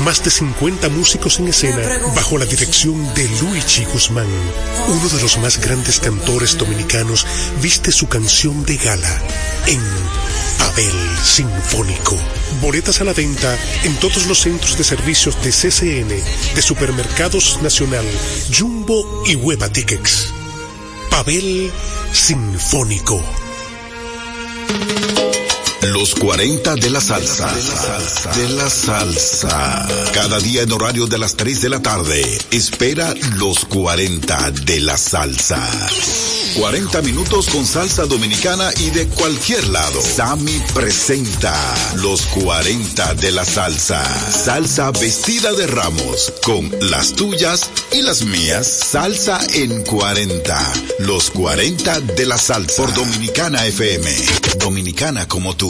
más 0.00 0.22
de 0.24 0.30
50 0.30 0.88
músicos 0.88 1.38
en 1.38 1.48
escena 1.48 1.82
bajo 2.14 2.38
la 2.38 2.44
dirección 2.44 3.14
de 3.14 3.28
Luigi 3.40 3.84
Guzmán. 3.84 4.26
Uno 4.88 5.08
de 5.08 5.22
los 5.22 5.38
más 5.38 5.60
grandes 5.60 6.00
cantores 6.00 6.56
dominicanos 6.56 7.26
viste 7.60 7.92
su 7.92 8.08
canción 8.08 8.64
de 8.64 8.76
gala 8.76 9.22
en 9.66 9.80
Abel 10.60 10.94
Sinfónico. 11.22 12.16
Boletas 12.60 13.00
a 13.00 13.04
la 13.04 13.12
venta 13.12 13.56
en 13.84 13.94
todos 13.96 14.26
los 14.26 14.40
centros 14.40 14.76
de 14.76 14.84
servicios 14.84 15.36
de 15.42 15.50
CCN, 15.50 16.08
de 16.54 16.62
Supermercados 16.62 17.60
Nacional, 17.62 18.04
Jumbo 18.56 19.24
y 19.26 19.36
Hueva 19.36 19.68
Tickets. 19.68 20.32
Pavel 21.10 21.70
Sinfónico. 22.12 23.22
Los 25.82 26.14
40 26.14 26.76
de 26.76 26.90
la 26.90 27.00
salsa. 27.00 27.50
De 28.36 28.48
la 28.50 28.68
salsa. 28.68 29.88
Cada 30.12 30.38
día 30.38 30.62
en 30.62 30.72
horario 30.72 31.06
de 31.06 31.16
las 31.16 31.36
3 31.36 31.62
de 31.62 31.68
la 31.70 31.80
tarde. 31.80 32.38
Espera 32.50 33.14
los 33.36 33.64
40 33.64 34.50
de 34.50 34.80
la 34.80 34.98
salsa. 34.98 35.66
40 36.56 37.00
minutos 37.02 37.48
con 37.48 37.64
salsa 37.64 38.04
dominicana 38.04 38.70
y 38.78 38.90
de 38.90 39.06
cualquier 39.08 39.68
lado. 39.68 40.02
Sami 40.02 40.60
presenta 40.74 41.54
los 41.96 42.26
40 42.26 43.14
de 43.14 43.32
la 43.32 43.44
salsa. 43.44 44.02
Salsa 44.30 44.90
vestida 44.90 45.52
de 45.52 45.66
ramos 45.66 46.32
con 46.44 46.70
las 46.90 47.12
tuyas 47.14 47.70
y 47.92 48.02
las 48.02 48.22
mías. 48.22 48.66
Salsa 48.66 49.40
en 49.54 49.82
40. 49.84 50.72
Los 50.98 51.30
40 51.30 52.00
de 52.00 52.26
la 52.26 52.36
salsa 52.36 52.76
por 52.76 52.92
Dominicana 52.92 53.64
FM. 53.66 54.10
Dominicana 54.58 55.26
como 55.26 55.56
tú. 55.56 55.69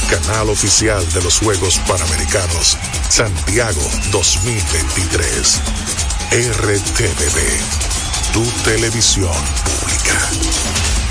canal 0.11 0.49
oficial 0.49 1.01
de 1.13 1.21
los 1.23 1.39
Juegos 1.39 1.79
Panamericanos 1.87 2.77
Santiago 3.07 3.81
2023. 4.11 5.61
RTVD, 6.31 7.39
tu 8.33 8.43
televisión 8.63 9.31
pública. 9.63 11.10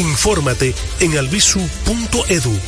Infórmate 0.00 0.74
en 1.00 1.18
albisu.edu, 1.18 2.58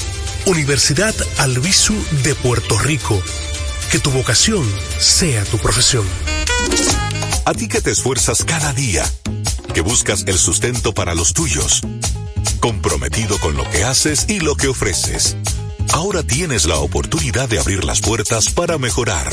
Universidad 0.44 1.14
Albisu 1.38 1.94
de 2.22 2.34
Puerto 2.34 2.78
Rico. 2.78 3.22
Que 3.90 3.98
tu 3.98 4.10
vocación 4.10 4.70
sea 4.98 5.42
tu 5.44 5.56
profesión. 5.56 6.06
A 7.46 7.54
ti 7.54 7.68
que 7.68 7.80
te 7.80 7.90
esfuerzas 7.90 8.44
cada 8.44 8.74
día, 8.74 9.10
que 9.72 9.80
buscas 9.80 10.24
el 10.26 10.36
sustento 10.36 10.92
para 10.92 11.14
los 11.14 11.32
tuyos, 11.32 11.80
comprometido 12.60 13.38
con 13.38 13.56
lo 13.56 13.68
que 13.70 13.82
haces 13.82 14.26
y 14.28 14.40
lo 14.40 14.54
que 14.54 14.68
ofreces. 14.68 15.36
Ahora 15.94 16.22
tienes 16.22 16.66
la 16.66 16.76
oportunidad 16.76 17.48
de 17.48 17.58
abrir 17.58 17.82
las 17.84 18.02
puertas 18.02 18.50
para 18.50 18.76
mejorar, 18.76 19.32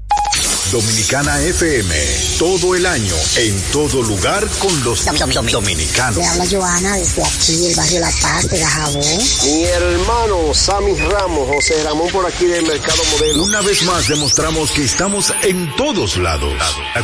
Dominicana 0.69 1.41
FM, 1.41 1.95
todo 2.39 2.75
el 2.75 2.85
año, 2.85 3.15
en 3.35 3.61
todo 3.71 4.01
lugar 4.03 4.47
con 4.59 4.83
los 4.83 5.05
dominicanos. 5.51 6.17
Le 6.17 6.25
habla 6.25 6.45
Joana 6.49 6.95
desde 6.95 7.23
aquí, 7.23 7.67
el 7.67 7.75
barrio 7.75 7.99
La 7.99 8.11
Paz, 8.21 8.49
de 8.49 8.59
Gajabón. 8.59 9.17
Mi 9.43 9.63
hermano 9.65 10.53
Sammy 10.53 10.95
Ramos, 10.95 11.49
José 11.49 11.83
Ramón 11.83 12.09
por 12.11 12.25
aquí 12.25 12.45
del 12.45 12.65
Mercado 12.65 13.03
Modelo. 13.11 13.43
Una 13.43 13.61
vez 13.61 13.83
más 13.83 14.07
demostramos 14.07 14.71
que 14.71 14.85
estamos 14.85 15.33
en 15.41 15.75
todos 15.75 16.15
lados. 16.17 16.53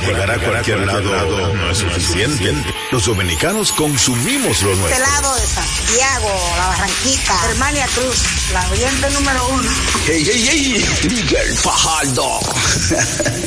Llegar 0.05 0.31
a 0.31 0.39
cualquier 0.39 0.79
lado 0.85 1.53
no 1.53 1.71
es 1.71 1.77
suficiente. 1.77 2.53
Los 2.91 3.05
dominicanos 3.05 3.73
consumimos 3.73 4.61
lo 4.61 4.75
nuestro. 4.75 4.87
Este 4.87 4.99
lado 4.99 5.35
de 5.35 5.45
Santiago, 5.45 6.29
La 6.57 6.67
Barranquita, 6.67 7.49
Hermania 7.49 7.87
Cruz, 7.95 8.23
la 8.53 8.69
oyente 8.69 9.09
número 9.09 9.47
uno. 9.49 9.69
¡Hey, 10.05 10.23
hey, 10.25 10.49
hey! 10.49 10.85
Miguel 11.09 11.57
Fajardo. 11.57 12.39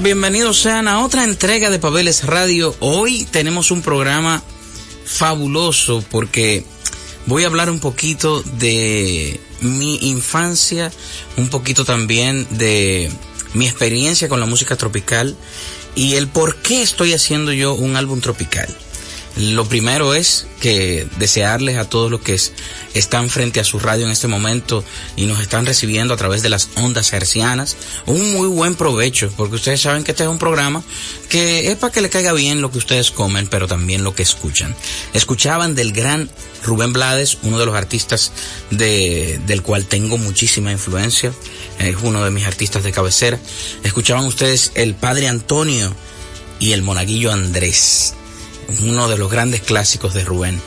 bienvenidos 0.00 0.58
sean 0.58 0.88
a 0.88 1.04
otra 1.04 1.24
entrega 1.24 1.68
de 1.68 1.78
Pabeles 1.78 2.24
Radio. 2.24 2.74
Hoy 2.80 3.26
tenemos 3.30 3.70
un 3.70 3.82
programa 3.82 4.42
fabuloso 5.04 6.02
porque 6.10 6.64
voy 7.26 7.44
a 7.44 7.48
hablar 7.48 7.68
un 7.68 7.80
poquito 7.80 8.42
de 8.42 9.38
mi 9.60 9.96
infancia, 10.08 10.90
un 11.36 11.48
poquito 11.50 11.84
también 11.84 12.46
de 12.50 13.10
mi 13.54 13.66
experiencia 13.66 14.28
con 14.28 14.40
la 14.40 14.46
música 14.46 14.76
tropical 14.76 15.36
y 15.94 16.14
el 16.14 16.28
por 16.28 16.56
qué 16.62 16.80
estoy 16.80 17.12
haciendo 17.12 17.52
yo 17.52 17.74
un 17.74 17.96
álbum 17.96 18.20
tropical. 18.20 18.74
Lo 19.36 19.66
primero 19.66 20.14
es 20.14 20.46
que 20.60 21.06
desearles 21.18 21.76
a 21.76 21.88
todos 21.88 22.10
los 22.10 22.20
que 22.20 22.34
es 22.34 22.52
están 22.94 23.30
frente 23.30 23.60
a 23.60 23.64
su 23.64 23.78
radio 23.78 24.04
en 24.04 24.12
este 24.12 24.28
momento 24.28 24.84
y 25.16 25.26
nos 25.26 25.40
están 25.40 25.66
recibiendo 25.66 26.14
a 26.14 26.16
través 26.16 26.42
de 26.42 26.48
las 26.48 26.68
ondas 26.76 27.12
hercianas 27.12 27.76
un 28.06 28.32
muy 28.32 28.48
buen 28.48 28.74
provecho, 28.74 29.32
porque 29.36 29.56
ustedes 29.56 29.80
saben 29.80 30.04
que 30.04 30.12
este 30.12 30.24
es 30.24 30.28
un 30.28 30.38
programa 30.38 30.82
que 31.28 31.70
es 31.70 31.76
para 31.76 31.92
que 31.92 32.00
le 32.00 32.10
caiga 32.10 32.32
bien 32.32 32.60
lo 32.60 32.70
que 32.70 32.78
ustedes 32.78 33.10
comen, 33.10 33.46
pero 33.48 33.66
también 33.66 34.04
lo 34.04 34.14
que 34.14 34.22
escuchan. 34.22 34.74
Escuchaban 35.12 35.74
del 35.74 35.92
gran 35.92 36.30
Rubén 36.64 36.92
Blades, 36.92 37.38
uno 37.42 37.58
de 37.58 37.66
los 37.66 37.74
artistas 37.74 38.32
de, 38.70 39.40
del 39.46 39.62
cual 39.62 39.86
tengo 39.86 40.18
muchísima 40.18 40.72
influencia, 40.72 41.32
es 41.78 41.96
uno 42.02 42.24
de 42.24 42.30
mis 42.30 42.44
artistas 42.44 42.84
de 42.84 42.92
cabecera. 42.92 43.38
Escuchaban 43.82 44.24
ustedes 44.24 44.72
el 44.74 44.94
Padre 44.94 45.28
Antonio 45.28 45.92
y 46.60 46.72
el 46.72 46.82
Monaguillo 46.82 47.32
Andrés 47.32 48.14
uno 48.80 49.08
de 49.08 49.18
los 49.18 49.30
grandes 49.30 49.60
clásicos 49.62 50.14
de 50.14 50.24
Rubén. 50.24 50.60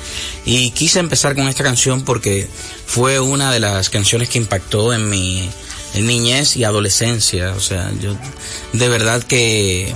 Y 0.46 0.72
quise 0.72 1.00
empezar 1.00 1.36
con 1.36 1.48
esta 1.48 1.64
canción 1.64 2.04
porque 2.04 2.48
fue 2.86 3.20
una 3.20 3.52
de 3.52 3.60
las 3.60 3.90
canciones 3.90 4.30
que 4.30 4.38
impactó 4.38 4.94
en 4.94 5.10
mi 5.10 5.50
niñez 5.96 6.58
y 6.58 6.64
adolescencia. 6.64 7.54
O 7.54 7.60
sea, 7.60 7.92
yo 8.02 8.16
de 8.74 8.90
verdad 8.90 9.24
que, 9.24 9.94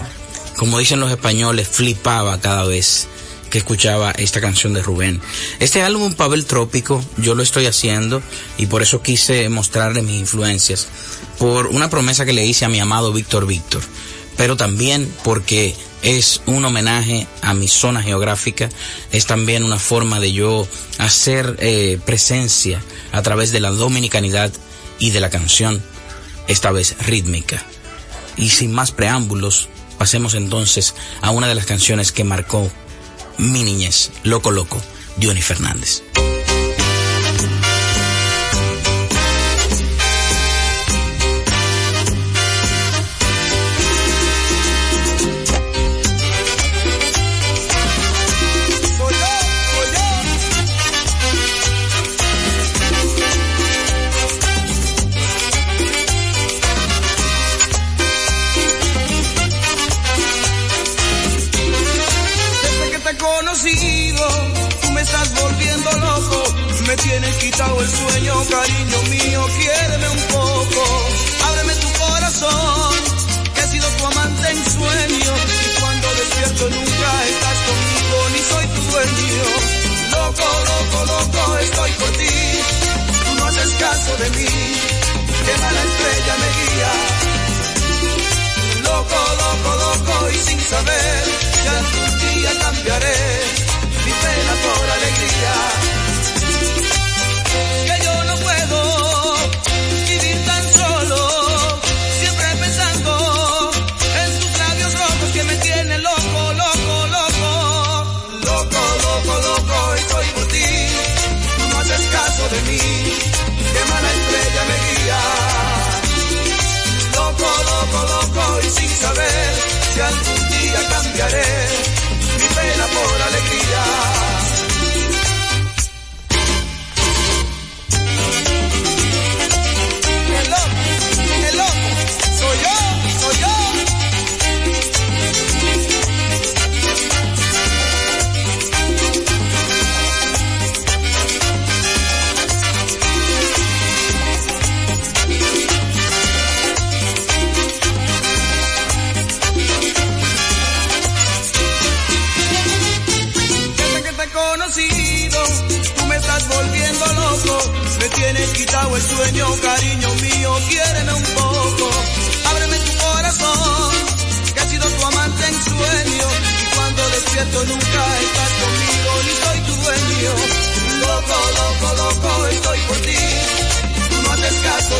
como 0.57 0.79
dicen 0.79 0.99
los 0.99 1.11
españoles, 1.11 1.67
flipaba 1.67 2.39
cada 2.39 2.65
vez 2.65 3.07
que 3.49 3.57
escuchaba 3.57 4.11
esta 4.11 4.41
canción 4.41 4.73
de 4.73 4.83
Rubén. 4.83 5.19
Este 5.59 5.81
álbum 5.81 6.13
Pavel 6.13 6.45
Trópico 6.45 7.03
yo 7.17 7.35
lo 7.35 7.43
estoy 7.43 7.65
haciendo 7.65 8.21
y 8.57 8.67
por 8.67 8.81
eso 8.81 9.01
quise 9.01 9.49
mostrarle 9.49 10.01
mis 10.01 10.19
influencias 10.19 10.87
por 11.37 11.67
una 11.67 11.89
promesa 11.89 12.25
que 12.25 12.33
le 12.33 12.45
hice 12.45 12.65
a 12.65 12.69
mi 12.69 12.79
amado 12.79 13.11
Víctor 13.11 13.47
Víctor, 13.47 13.81
pero 14.37 14.55
también 14.55 15.11
porque 15.23 15.75
es 16.01 16.41
un 16.45 16.63
homenaje 16.65 17.27
a 17.41 17.53
mi 17.53 17.67
zona 17.67 18.01
geográfica, 18.01 18.69
es 19.11 19.25
también 19.25 19.63
una 19.63 19.79
forma 19.79 20.19
de 20.19 20.31
yo 20.31 20.67
hacer 20.97 21.57
eh, 21.59 21.99
presencia 22.05 22.81
a 23.11 23.21
través 23.21 23.51
de 23.51 23.59
la 23.59 23.71
dominicanidad 23.71 24.51
y 24.97 25.11
de 25.11 25.19
la 25.19 25.29
canción, 25.29 25.81
esta 26.47 26.71
vez 26.71 26.95
rítmica. 27.05 27.63
Y 28.37 28.49
sin 28.49 28.71
más 28.71 28.91
preámbulos, 28.91 29.69
pasemos 29.97 30.33
entonces 30.33 30.95
a 31.21 31.31
una 31.31 31.47
de 31.47 31.55
las 31.55 31.65
canciones 31.65 32.11
que 32.11 32.23
marcó 32.23 32.71
mi 33.37 33.63
niñez, 33.63 34.11
Loco 34.23 34.51
Loco, 34.51 34.81
Johnny 35.21 35.41
Fernández. 35.41 36.03
El 67.59 67.89
sueño, 67.89 68.33
cariño 68.49 69.01
mío, 69.09 69.45
quiéreme 69.59 70.09
un 70.09 70.21
poco. 70.31 70.81
Ábreme 71.43 71.75
tu 71.75 71.91
corazón, 71.99 72.95
que 73.53 73.61
he 73.61 73.67
sido 73.67 73.87
tu 73.97 74.05
amante 74.07 74.49
en 74.49 74.63
sueño. 74.63 75.33
Y 75.65 75.79
cuando 75.81 76.07
despierto 76.15 76.69
nunca 76.69 77.09
estás 77.27 77.57
conmigo, 77.67 78.17
ni 78.31 78.39
soy 78.49 78.65
tu 78.75 78.81
dueño. 78.91 79.43
Loco, 80.11 80.47
loco, 80.69 81.05
loco, 81.11 81.57
estoy 81.57 81.91
por 81.99 82.11
ti. 82.11 82.35
Tú 83.25 83.35
no 83.35 83.45
haces 83.45 83.69
caso 83.77 84.17
de 84.23 84.29
mí, 84.29 84.47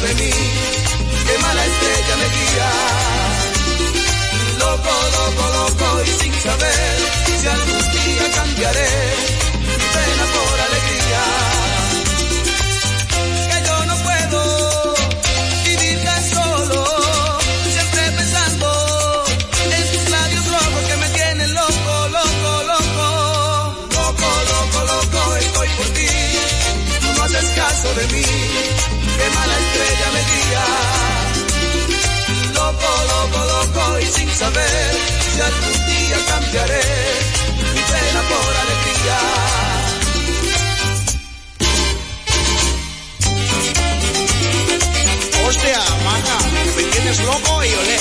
de 0.02 0.14
mí, 0.16 0.32
qué 1.28 1.38
mala 1.42 1.66
estrella 1.66 2.16
me 2.22 2.28
guía. 2.36 2.70
Loco, 4.60 4.94
loco, 5.18 5.44
loco, 5.58 6.04
y 6.04 6.24
sin 6.24 6.34
saber 6.34 6.98
si 7.42 7.48
algún 7.48 7.92
día 7.92 8.32
cambiaré 8.36 9.39
sin 34.12 34.30
saber 34.30 34.92
si 35.34 35.42
algún 35.42 35.86
día 35.86 36.18
cambiaré 36.28 36.82
mi 37.74 37.82
pena 37.82 38.22
por 38.30 38.56
alegría. 38.64 39.18
Hostia, 45.48 45.80
maja, 46.06 46.38
me 46.76 46.84
tienes 46.84 47.20
loco 47.26 47.64
y 47.64 47.74
olé. 47.74 48.00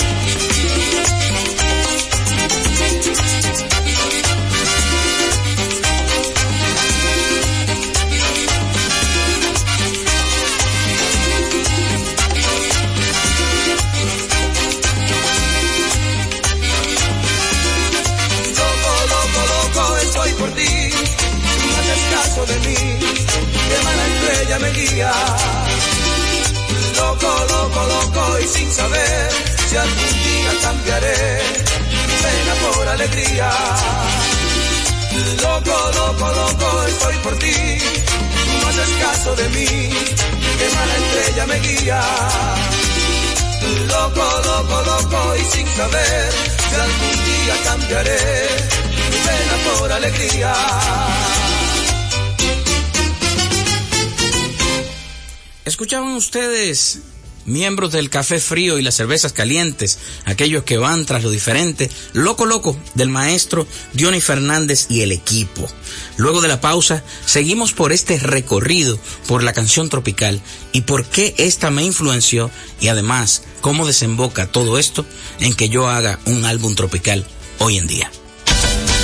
Me 24.61 24.71
guía. 24.73 25.12
Loco, 26.97 27.47
loco, 27.49 27.81
loco 27.87 28.38
y 28.40 28.49
sin 28.49 28.71
saber 28.73 29.31
si 29.68 29.77
algún 29.77 30.14
día 30.25 30.51
cambiaré 30.62 31.42
mi 32.07 32.14
pena 32.25 32.55
por 32.62 32.88
alegría. 32.88 33.51
Loco, 35.42 35.90
loco, 35.94 36.33
loco, 36.33 36.83
estoy 36.88 37.16
por 37.18 37.38
ti. 37.38 37.79
No 38.61 38.68
haces 38.68 38.90
caso 39.01 39.37
de 39.37 39.49
mí, 39.51 39.66
que 40.59 40.66
mala 40.75 40.97
estrella 41.03 41.47
me 41.47 41.59
guía. 41.61 42.03
Loco, 43.88 44.27
loco, 44.44 44.83
loco, 44.83 45.37
y 45.37 45.44
sin 45.44 45.66
saber 45.77 46.33
si 46.68 46.75
algún 46.75 47.25
día 47.25 47.55
cambiaré 47.64 48.18
mi 49.11 49.18
pena 49.27 49.79
por 49.79 49.92
alegría. 49.92 50.53
¿Escuchaban 55.68 56.14
ustedes 56.14 57.00
miembros 57.44 57.92
del 57.92 58.09
café 58.09 58.40
frío 58.40 58.78
y 58.78 58.83
las 58.83 58.94
cervezas 58.94 59.35
calientes, 59.35 59.98
aquellos 60.24 60.64
que 60.64 60.78
van 60.78 61.04
tras 61.04 61.22
lo 61.22 61.31
diferente, 61.31 61.90
loco 62.14 62.46
loco 62.46 62.74
del 62.94 63.11
maestro 63.11 63.66
Diony 63.92 64.22
Fernández 64.22 64.87
y 64.88 65.02
el 65.02 65.12
equipo. 65.12 65.68
Luego 66.16 66.40
de 66.40 66.48
la 66.48 66.62
pausa, 66.62 67.04
seguimos 67.26 67.74
por 67.74 67.92
este 67.92 68.18
recorrido 68.18 68.98
por 69.26 69.42
la 69.42 69.52
canción 69.52 69.90
tropical 69.90 70.40
y 70.72 70.81
por 70.81 71.04
qué 71.04 71.35
esta 71.37 71.70
me 71.70 71.85
influenció 71.85 72.50
y 72.81 72.88
además 72.88 73.42
cómo 73.61 73.87
desemboca 73.87 74.50
todo 74.50 74.78
esto 74.78 75.04
en 75.38 75.52
que 75.52 75.68
yo 75.68 75.87
haga 75.87 76.18
un 76.24 76.46
álbum 76.46 76.74
tropical 76.76 77.26
hoy 77.59 77.76
en 77.76 77.87
día. 77.87 78.11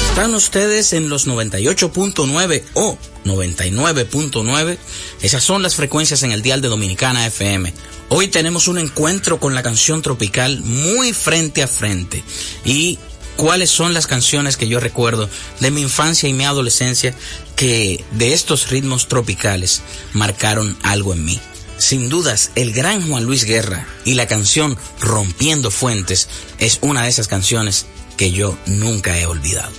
Están 0.09 0.35
ustedes 0.35 0.95
en 0.95 1.11
los 1.11 1.27
98.9 1.27 2.63
o 2.73 2.97
99.9. 3.25 4.79
Esas 5.23 5.43
son 5.43 5.63
las 5.63 5.75
frecuencias 5.75 6.23
en 6.23 6.33
el 6.33 6.43
dial 6.43 6.61
de 6.61 6.69
Dominicana 6.69 7.27
FM. 7.27 7.73
Hoy 8.09 8.29
tenemos 8.29 8.69
un 8.69 8.79
encuentro 8.79 9.41
con 9.41 9.55
la 9.55 9.63
canción 9.63 10.03
tropical 10.03 10.61
muy 10.61 11.13
frente 11.13 11.63
a 11.63 11.69
frente. 11.69 12.23
Y 12.65 12.99
cuáles 13.37 13.71
son 13.71 13.95
las 13.95 14.07
canciones 14.07 14.57
que 14.57 14.69
yo 14.69 14.81
recuerdo 14.81 15.29
de 15.61 15.71
mi 15.71 15.83
infancia 15.83 16.29
y 16.29 16.33
mi 16.33 16.45
adolescencia 16.45 17.15
que 17.57 18.05
de 18.13 18.33
estos 18.33 18.71
ritmos 18.71 19.09
tropicales 19.09 19.83
marcaron 20.13 20.77
algo 20.83 21.13
en 21.13 21.25
mí. 21.25 21.41
Sin 21.77 22.09
dudas, 22.09 22.51
el 22.55 22.73
gran 22.73 23.09
Juan 23.09 23.25
Luis 23.25 23.45
Guerra 23.45 23.87
y 24.05 24.15
la 24.15 24.27
canción 24.27 24.79
Rompiendo 25.01 25.71
Fuentes 25.71 26.29
es 26.59 26.79
una 26.83 27.03
de 27.03 27.09
esas 27.09 27.29
canciones 27.29 27.87
que 28.17 28.31
yo 28.31 28.57
nunca 28.67 29.19
he 29.19 29.27
olvidado. 29.27 29.73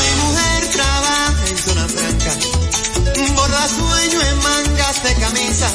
Mi 0.00 0.10
mujer 0.22 0.60
trabaja 0.72 1.48
en 1.48 1.58
zona 1.58 1.88
franca, 1.88 2.32
borda 3.34 3.68
sueño 3.68 4.20
en 4.22 4.36
mangas 4.42 5.02
de 5.02 5.14
camisa 5.14 5.68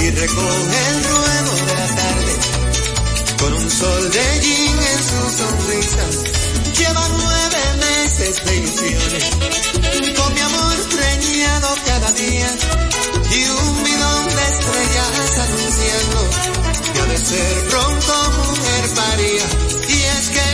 y 0.00 0.10
recoge 0.10 0.88
el 0.90 1.04
ruedo 1.04 1.52
de 1.66 1.74
la 1.74 1.86
tarde 1.94 2.34
con 3.38 3.52
un 3.54 3.70
sol 3.70 4.10
de 4.10 4.40
jean 4.40 4.78
en 4.92 5.00
su 5.08 5.20
sonrisa. 5.38 6.04
Lleva 6.78 7.08
meses 8.22 8.44
de 8.44 8.56
ilusiones, 8.56 9.30
con 10.16 10.34
mi 10.34 10.40
amor 10.40 10.76
preñado 10.90 11.68
cada 11.84 12.12
día 12.12 12.50
y 13.30 13.44
un 13.48 13.84
bidón 13.84 14.26
de 14.28 14.42
estrellas 14.52 15.38
anunciando 15.38 16.30
que 16.92 17.00
ha 17.00 17.06
de 17.06 17.18
ser 17.18 17.68
pronto 17.68 18.12
mujer 18.38 18.90
paría. 18.94 19.46
Y 19.88 20.02
es 20.02 20.28
que 20.30 20.51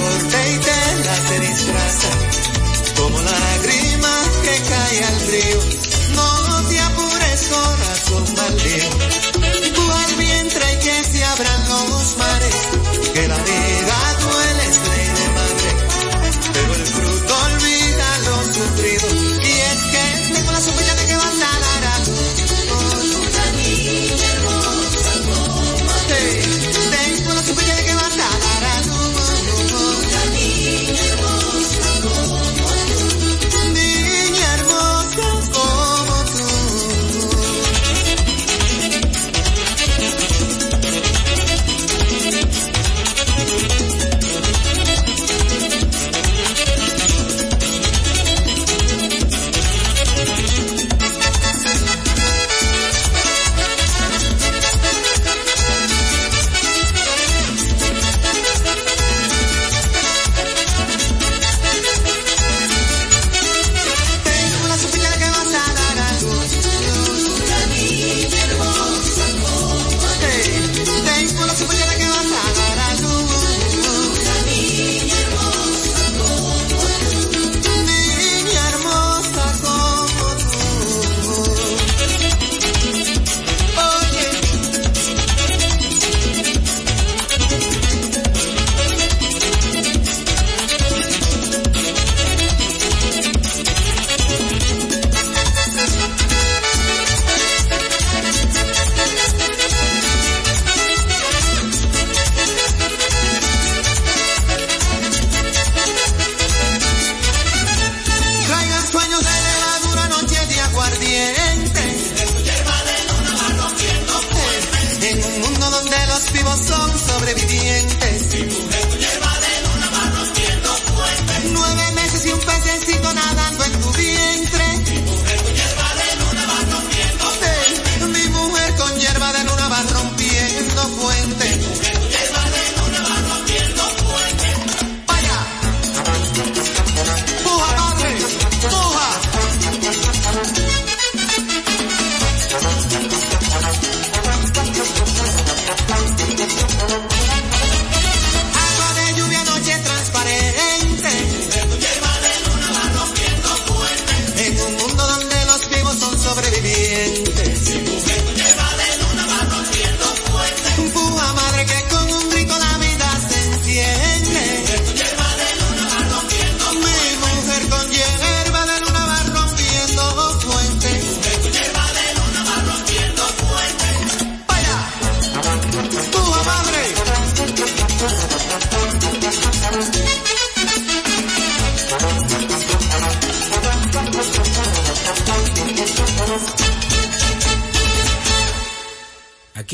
y 0.00 0.29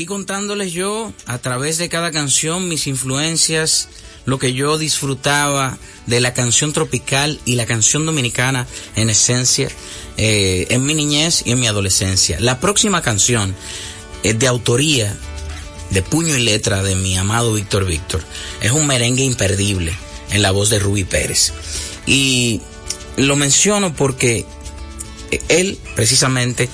contándoles 0.07 0.73
yo 0.73 1.13
a 1.27 1.37
través 1.37 1.77
de 1.77 1.89
cada 1.89 2.11
canción 2.11 2.67
mis 2.67 2.87
influencias, 2.87 3.89
lo 4.25 4.39
que 4.39 4.53
yo 4.53 4.77
disfrutaba 4.79 5.77
de 6.07 6.19
la 6.19 6.33
canción 6.33 6.73
tropical 6.73 7.39
y 7.45 7.55
la 7.55 7.67
canción 7.67 8.05
dominicana 8.05 8.65
en 8.95 9.09
esencia 9.11 9.69
eh, 10.17 10.65
en 10.71 10.85
mi 10.85 10.95
niñez 10.95 11.43
y 11.45 11.51
en 11.51 11.59
mi 11.59 11.67
adolescencia. 11.67 12.39
La 12.39 12.59
próxima 12.59 13.03
canción 13.03 13.55
es 14.23 14.39
de 14.39 14.47
autoría 14.47 15.15
de 15.91 16.01
puño 16.01 16.35
y 16.35 16.43
letra 16.43 16.81
de 16.81 16.95
mi 16.95 17.15
amado 17.15 17.53
Víctor 17.53 17.85
Víctor. 17.85 18.21
Es 18.61 18.71
un 18.71 18.87
merengue 18.87 19.23
imperdible 19.23 19.93
en 20.31 20.41
la 20.41 20.51
voz 20.51 20.69
de 20.69 20.79
Ruby 20.79 21.03
Pérez. 21.03 21.53
Y 22.05 22.61
lo 23.15 23.35
menciono 23.35 23.93
porque 23.93 24.45
él 25.49 25.77
precisamente 25.95 26.69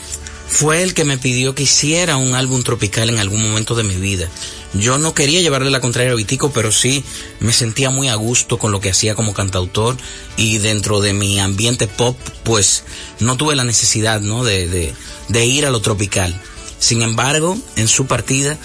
fue 0.54 0.84
el 0.84 0.94
que 0.94 1.04
me 1.04 1.18
pidió 1.18 1.56
que 1.56 1.64
hiciera 1.64 2.16
un 2.18 2.36
álbum 2.36 2.62
tropical 2.62 3.10
en 3.10 3.18
algún 3.18 3.42
momento 3.42 3.74
de 3.74 3.84
mi 3.84 3.96
vida. 3.96 4.30
Yo 4.76 5.00
no 5.00 5.16
quería 5.16 5.42
llevarle 5.42 5.72
la 5.72 5.82
contraria 5.82 6.12
a 6.12 6.16
Vitico, 6.16 6.52
pero 6.52 6.72
sí 6.72 7.04
me 7.40 7.52
sentía 7.52 7.90
muy 7.90 8.08
a 8.08 8.16
gusto 8.16 8.60
con 8.60 8.72
lo 8.72 8.80
que 8.80 8.92
hacía 8.92 9.16
como 9.16 9.34
cantautor 9.34 9.98
y 10.38 10.60
dentro 10.60 11.02
de 11.02 11.14
mi 11.14 11.40
ambiente 11.40 11.88
pop, 11.88 12.16
pues 12.44 12.84
no 13.20 13.36
tuve 13.36 13.56
la 13.56 13.64
necesidad, 13.64 14.22
¿no? 14.22 14.44
De, 14.44 14.68
de, 14.68 14.94
de 15.28 15.46
ir 15.46 15.66
a 15.66 15.72
lo 15.72 15.82
tropical. 15.82 16.40
Sin 16.78 17.02
embargo, 17.02 17.58
en 17.76 17.88
su 17.88 18.06
partida, 18.06 18.56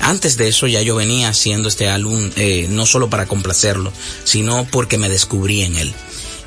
antes 0.00 0.36
de 0.36 0.48
eso 0.48 0.66
ya 0.66 0.82
yo 0.82 0.96
venía 0.96 1.30
haciendo 1.30 1.70
este 1.70 1.88
álbum 1.88 2.30
eh, 2.36 2.66
no 2.70 2.84
solo 2.84 3.08
para 3.08 3.26
complacerlo, 3.26 3.90
sino 4.24 4.66
porque 4.70 4.98
me 4.98 5.08
descubrí 5.08 5.62
en 5.62 5.76
él. 5.76 5.94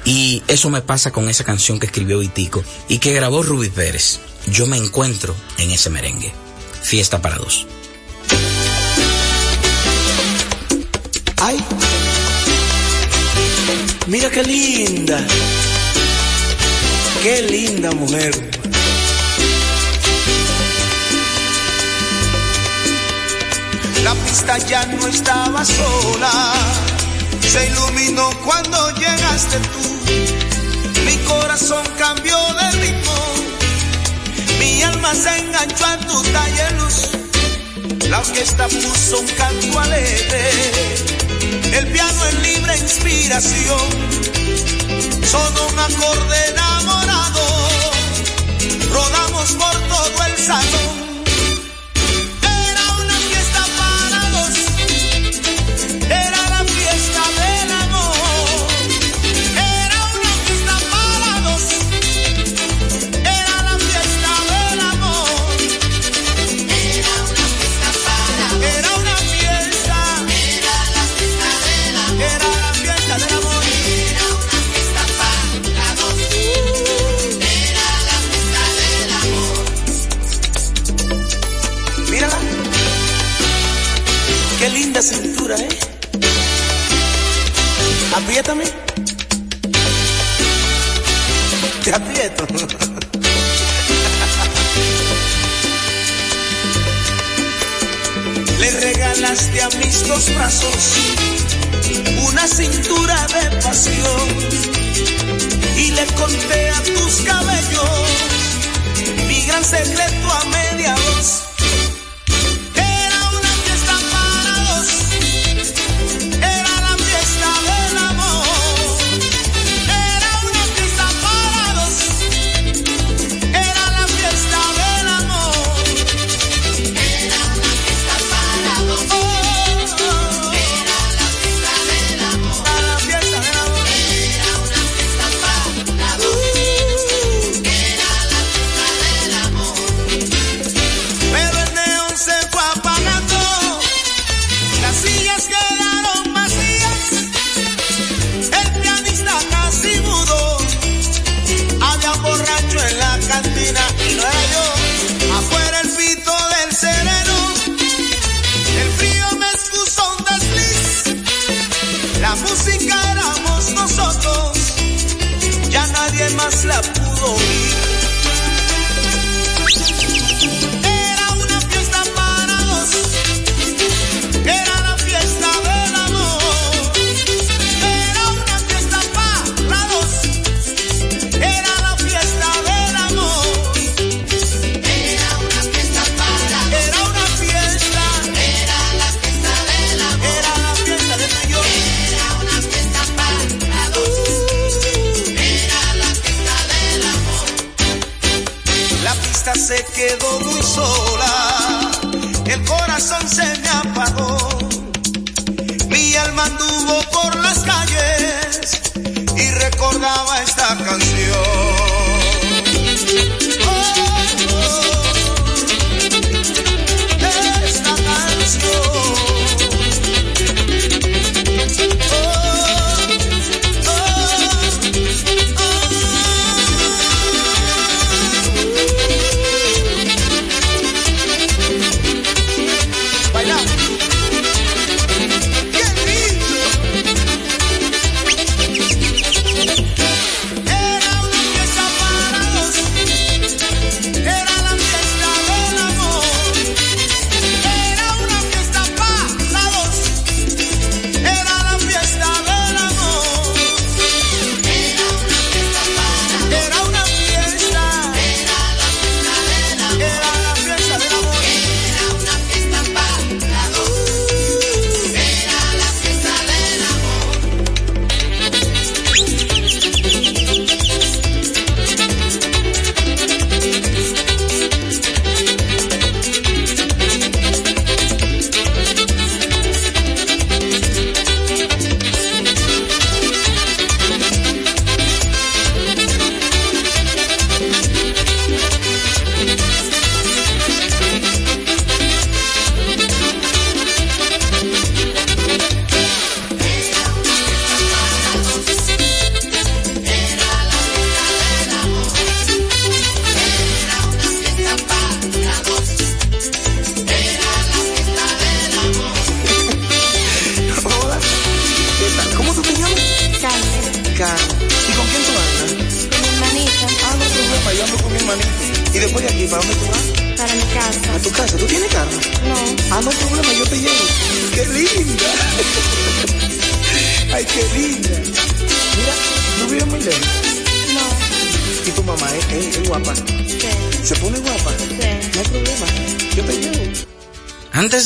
Y 0.05 0.43
eso 0.47 0.69
me 0.69 0.81
pasa 0.81 1.11
con 1.11 1.27
esa 1.27 1.43
canción 1.43 1.79
que 1.79 1.87
escribió 1.87 2.19
Vitico 2.19 2.63
y 2.87 2.99
que 2.99 3.13
grabó 3.13 3.41
Ruby 3.41 3.69
Pérez. 3.69 4.19
Yo 4.47 4.67
me 4.67 4.77
encuentro 4.77 5.36
en 5.58 5.71
ese 5.71 5.89
merengue. 5.89 6.34
Fiesta 6.82 7.21
para 7.21 7.38
dos. 7.38 7.67
Ay, 11.43 11.58
mira 14.08 14.30
qué 14.30 14.43
linda, 14.43 15.25
qué 17.23 17.41
linda 17.41 17.91
mujer. 17.91 18.51
La 24.04 24.13
pista 24.15 24.58
ya 24.60 24.86
no 24.86 25.08
estaba 25.08 25.63
sola, 25.65 26.54
se 27.47 27.67
iluminó 27.67 28.30
cuando 28.43 28.91
llegaste 28.95 29.58
tú. 29.58 31.04
Mi 31.06 31.17
corazón 31.25 31.84
cambió 31.97 32.38
de 32.54 32.71
ritmo, 32.82 33.11
mi 34.82 34.88
alma 34.88 35.13
se 35.13 35.38
enganchó 35.38 35.86
a 35.86 35.98
tu 36.00 36.24
taller 36.24 36.72
luz. 36.74 37.10
La 38.10 38.20
orquesta 38.20 38.67
puso 38.67 39.20
un 39.20 39.28
canto 39.28 39.80
alegre, 39.80 40.50
el 41.78 41.88
piano 41.91 42.26
en 42.26 42.41
libre 42.41 42.78
inspiración. 42.78 43.89
Sonó 45.32 45.67
un 45.67 45.80
acorde 45.80 46.48
enamorado, 46.50 47.41
rodamos 48.91 49.52
por 49.52 49.76
todo 49.89 50.00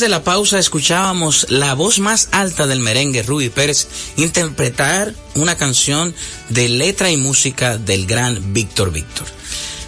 de 0.06 0.10
la 0.10 0.24
pausa 0.24 0.60
escuchábamos 0.60 1.48
la 1.50 1.74
voz 1.74 1.98
más 1.98 2.30
alta 2.32 2.68
del 2.68 2.80
merengue, 2.80 3.24
Ruby 3.24 3.50
Pérez, 3.50 3.88
interpretar 4.18 5.16
una 5.34 5.58
canción 5.58 6.14
de 6.50 6.70
letra 6.70 7.10
y 7.10 7.18
música 7.18 7.80
del 7.80 8.06
gran 8.06 8.54
Víctor 8.54 8.92
Víctor. 8.92 9.26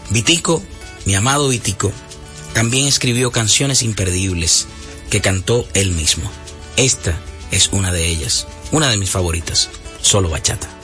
Vitico, 0.09 0.63
mi 1.05 1.13
amado 1.13 1.49
Vitico, 1.49 1.91
también 2.53 2.87
escribió 2.87 3.29
canciones 3.29 3.83
imperdibles 3.83 4.65
que 5.11 5.21
cantó 5.21 5.67
él 5.75 5.91
mismo. 5.91 6.31
Esta 6.77 7.15
es 7.51 7.69
una 7.71 7.91
de 7.91 8.07
ellas, 8.07 8.47
una 8.71 8.89
de 8.89 8.97
mis 8.97 9.11
favoritas, 9.11 9.69
solo 10.01 10.29
bachata. 10.29 10.76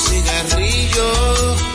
cigarrillos 0.00 1.69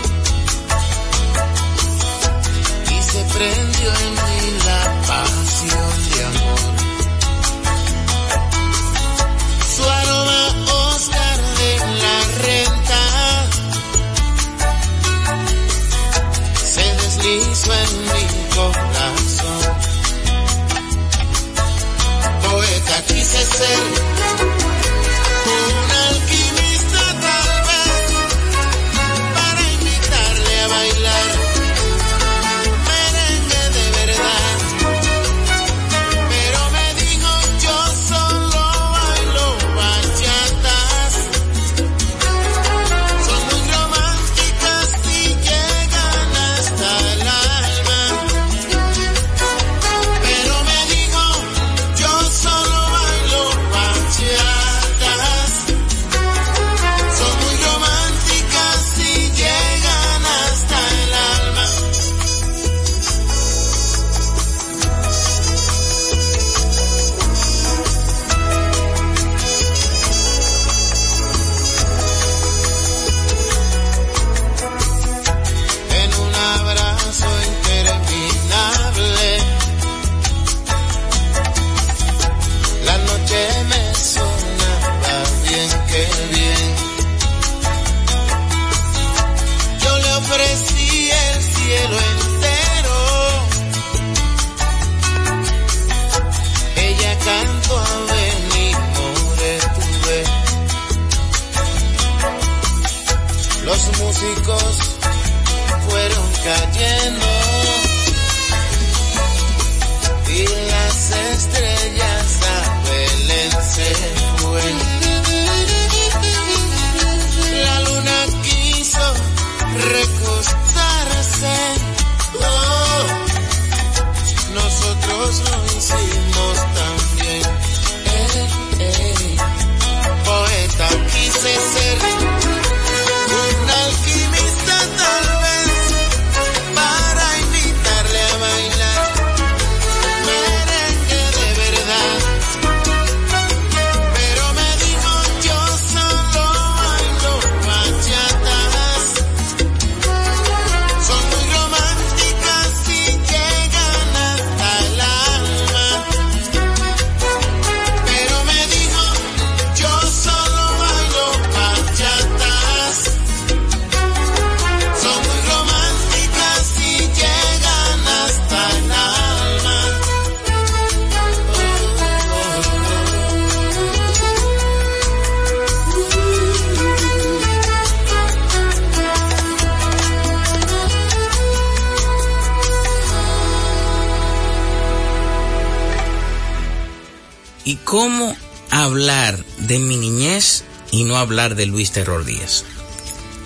hablar 191.25 191.55
de 191.55 191.65
Luis 191.65 191.91
Terror 191.91 192.23
Díaz. 192.23 192.63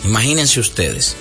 Imagínense 0.03 0.59
ustedes, 0.59 1.15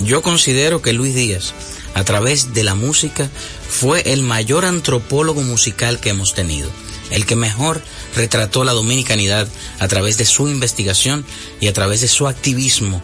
yo 0.00 0.22
considero 0.22 0.80
que 0.80 0.92
Luis 0.92 1.14
Díaz, 1.14 1.52
a 1.94 2.04
través 2.04 2.54
de 2.54 2.64
la 2.64 2.74
música, 2.74 3.28
fue 3.68 4.12
el 4.12 4.22
mayor 4.22 4.64
antropólogo 4.64 5.42
musical 5.42 6.00
que 6.00 6.10
hemos 6.10 6.34
tenido, 6.34 6.70
el 7.10 7.26
que 7.26 7.36
mejor 7.36 7.82
retrató 8.14 8.64
la 8.64 8.72
dominicanidad 8.72 9.48
a 9.78 9.88
través 9.88 10.18
de 10.18 10.24
su 10.24 10.48
investigación 10.48 11.24
y 11.60 11.68
a 11.68 11.72
través 11.72 12.00
de 12.00 12.08
su 12.08 12.26
activismo 12.28 13.02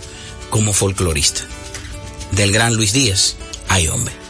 como 0.51 0.73
folclorista. 0.73 1.43
Del 2.33 2.53
gran 2.53 2.75
Luis 2.75 2.93
Díaz, 2.93 3.37
hay 3.69 3.89
hombre. 3.89 4.24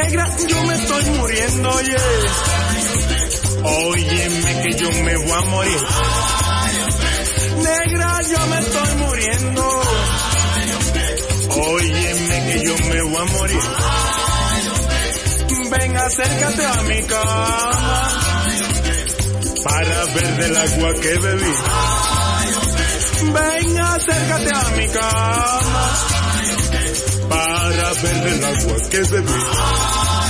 Negra, 0.00 0.30
yo 0.46 0.62
me 0.62 0.74
estoy 0.74 1.04
muriendo, 1.06 1.70
oye. 1.70 1.96
Óyeme 3.64 4.62
que 4.62 4.76
yo 4.76 4.92
me 4.92 5.16
voy 5.16 5.32
a 5.32 5.40
morir. 5.40 5.80
Negra, 7.56 8.20
yo 8.30 8.46
me 8.46 8.58
estoy 8.60 8.94
muriendo. 8.94 9.82
Óyeme 11.50 12.46
que 12.46 12.64
yo 12.64 12.76
me 12.88 13.02
voy 13.02 13.16
a 13.16 13.24
morir. 13.24 13.60
Ven, 15.70 15.96
acércate 15.96 16.64
a 16.64 16.82
mi 16.82 17.02
cama 17.02 18.20
para 19.64 20.04
ver 20.14 20.36
del 20.36 20.56
agua 20.56 20.94
que 20.94 21.18
bebí. 21.18 21.52
Ven, 23.32 23.80
acércate 23.80 24.50
a 24.54 24.70
mi 24.76 24.88
cama 24.88 26.17
para 27.38 27.92
ver 27.94 28.20
del 28.24 28.44
agua 28.44 28.76
que 28.90 29.02
bebí. 29.02 29.32
Ay, 29.32 30.27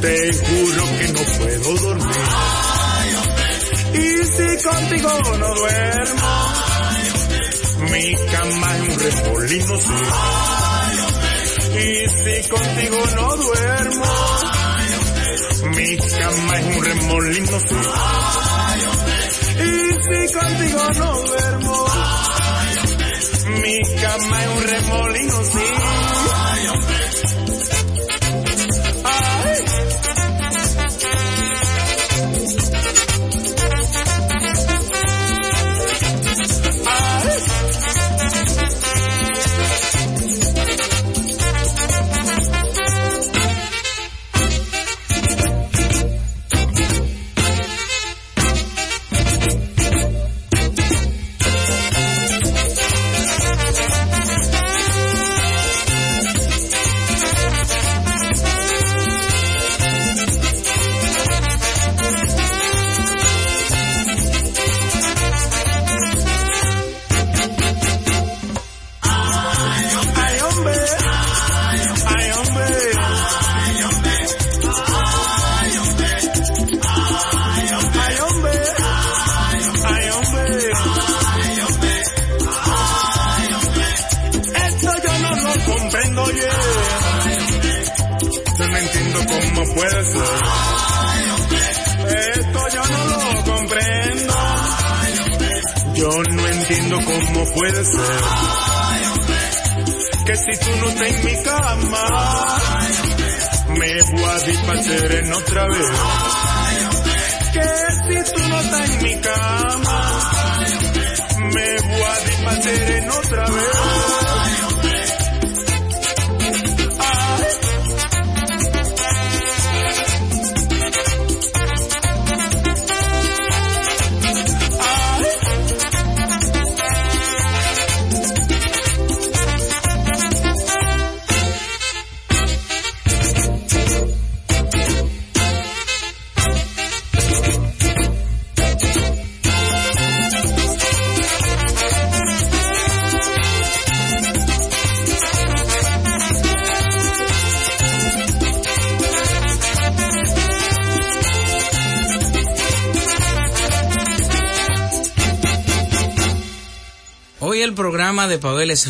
te 0.00 0.32
juro 0.32 0.84
que 0.98 1.08
no 1.12 1.22
puedo 1.38 1.76
dormir. 1.76 2.26
Y 3.94 4.26
si 4.26 4.48
contigo 4.64 5.10
no 5.38 5.54
duermo, 5.54 6.32
mi 7.90 8.14
cama 8.32 8.76
es 8.76 8.82
un 8.82 8.98
remolino, 8.98 9.74
sí. 9.80 9.98
Y 11.74 11.84
si 12.08 12.48
contigo 12.48 12.98
no 13.16 13.36
duermo, 13.36 14.12
mi 15.76 15.96
cama 15.96 16.58
es 16.58 16.64
un 16.76 16.84
remolino, 16.84 17.60
sí. 17.60 17.76
Y 19.58 19.66
si 20.02 20.18
contigo 20.32 20.82
no 20.96 21.10
duermo, 21.22 21.86
mi 23.62 23.76
cama 24.00 24.36
es 24.42 24.48
un 24.48 24.62
remolino, 24.62 25.44
sí. 25.44 25.66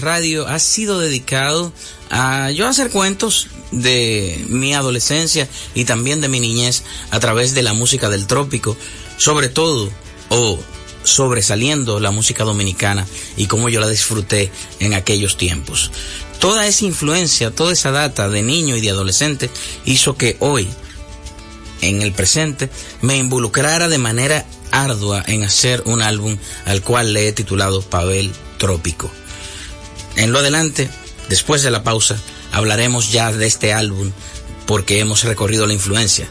Radio 0.01 0.47
ha 0.47 0.59
sido 0.59 1.01
dedicado 1.01 1.72
a 2.11 2.51
yo 2.51 2.68
hacer 2.68 2.91
cuentos 2.91 3.49
de 3.72 4.45
mi 4.49 4.74
adolescencia 4.74 5.49
y 5.74 5.85
también 5.85 6.20
de 6.20 6.28
mi 6.28 6.41
niñez 6.41 6.85
a 7.11 7.18
través 7.20 7.55
de 7.55 7.62
la 7.62 7.72
música 7.72 8.09
del 8.09 8.26
trópico, 8.26 8.76
sobre 9.16 9.49
todo 9.49 9.91
o 10.28 10.59
sobresaliendo 11.03 11.99
la 11.99 12.12
música 12.12 12.45
dominicana 12.45 13.07
y 13.37 13.47
cómo 13.47 13.68
yo 13.68 13.80
la 13.80 13.89
disfruté 13.89 14.53
en 14.78 14.95
aquellos 14.95 15.37
tiempos. 15.37 15.91
Toda 16.39 16.66
esa 16.66 16.85
influencia, 16.85 17.51
toda 17.51 17.72
esa 17.72 17.91
data 17.91 18.28
de 18.28 18.43
niño 18.43 18.76
y 18.76 18.80
de 18.80 18.91
adolescente 18.91 19.51
hizo 19.85 20.16
que 20.16 20.37
hoy, 20.39 20.68
en 21.80 22.03
el 22.03 22.12
presente, 22.12 22.70
me 23.01 23.16
involucrara 23.16 23.89
de 23.89 23.99
manera 23.99 24.47
ardua 24.70 25.24
en 25.26 25.43
hacer 25.43 25.83
un 25.87 26.03
álbum 26.03 26.39
al 26.66 26.83
cual 26.83 27.12
le 27.12 27.28
he 27.28 27.33
titulado 27.33 27.83
Pavel 27.83 28.33
Trópico. 28.59 29.11
En 30.17 30.33
lo 30.33 30.41
adelante, 30.41 30.91
después 31.29 31.63
de 31.63 31.71
la 31.71 31.83
pausa, 31.83 32.17
hablaremos 32.53 33.13
ya 33.13 33.33
de 33.33 33.47
este 33.47 33.73
álbum 33.73 34.13
porque 34.67 34.99
hemos 34.99 35.25
recorrido 35.25 35.67
la 35.67 35.73
influencia 35.73 36.29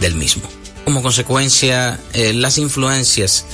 del 0.00 0.14
mismo. 0.14 0.42
Como 0.84 1.02
consecuencia, 1.02 1.98
eh, 2.12 2.32
las 2.32 2.58
influencias 2.58 3.44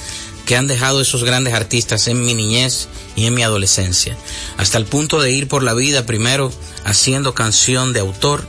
que 0.47 0.57
han 0.57 0.67
dejado 0.67 1.01
esos 1.01 1.25
grandes 1.25 1.55
artistas 1.55 2.09
en 2.09 2.25
mi 2.25 2.35
niñez 2.35 2.89
y 3.17 3.27
en 3.27 3.35
mi 3.35 3.43
adolescencia, 3.43 4.17
hasta 4.57 4.79
el 4.79 4.87
punto 4.87 5.21
de 5.21 5.31
ir 5.31 5.49
por 5.49 5.63
la 5.63 5.75
vida 5.75 6.05
primero 6.05 6.53
haciendo 6.85 7.35
canción 7.35 7.93
de 7.93 8.01
autor, 8.01 8.47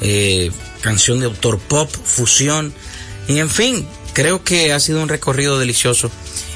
eh, 0.00 0.50
canción 0.80 1.20
de 1.20 1.26
autor 1.26 1.58
pop, 1.58 1.90
fusión, 1.90 2.74
y 3.28 3.38
en 3.38 3.50
fin, 3.50 3.86
creo 4.12 4.42
que 4.42 4.72
ha 4.72 4.80
sido 4.80 5.02
un 5.02 5.08
recorrido 5.08 5.58
delicioso 5.58 6.10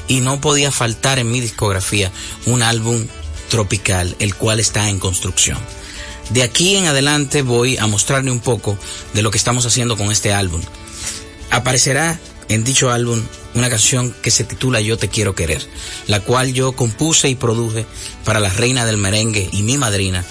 y 0.07 0.21
no 0.21 0.41
podía 0.41 0.71
faltar 0.71 1.19
en 1.19 1.31
mi 1.31 1.39
discografía 1.39 2.11
un 2.45 2.63
álbum 2.63 3.07
tropical, 3.49 4.15
el 4.19 4.35
cual 4.35 4.59
está 4.59 4.89
en 4.89 4.99
construcción. 4.99 5.57
De 6.29 6.43
aquí 6.43 6.75
en 6.75 6.85
adelante 6.85 7.41
voy 7.41 7.77
a 7.77 7.87
mostrarle 7.87 8.31
un 8.31 8.39
poco 8.39 8.77
de 9.13 9.23
lo 9.23 9.31
que 9.31 9.37
estamos 9.37 9.65
haciendo 9.65 9.97
con 9.97 10.11
este 10.11 10.31
álbum. 10.31 10.61
Aparecerá 11.49 12.19
en 12.47 12.63
dicho 12.63 12.91
álbum 12.91 13.23
una 13.55 13.69
canción 13.69 14.13
que 14.21 14.31
se 14.31 14.43
titula 14.43 14.79
Yo 14.79 14.97
te 14.97 15.09
quiero 15.09 15.33
querer, 15.35 15.65
la 16.07 16.19
cual 16.19 16.53
yo 16.53 16.73
compuse 16.73 17.29
y 17.29 17.35
produje 17.35 17.85
para 18.25 18.39
la 18.39 18.49
reina 18.49 18.85
del 18.85 18.97
merengue 18.97 19.49
y 19.51 19.63
mi 19.63 19.77
madrina, 19.77 20.23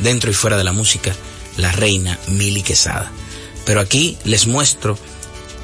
dentro 0.00 0.30
y 0.30 0.34
fuera 0.34 0.56
de 0.56 0.64
la 0.64 0.72
música, 0.72 1.14
la 1.58 1.72
reina 1.72 2.18
Mili 2.28 2.62
Quesada. 2.62 3.12
Pero 3.66 3.80
aquí 3.80 4.16
les 4.24 4.46
muestro 4.46 4.98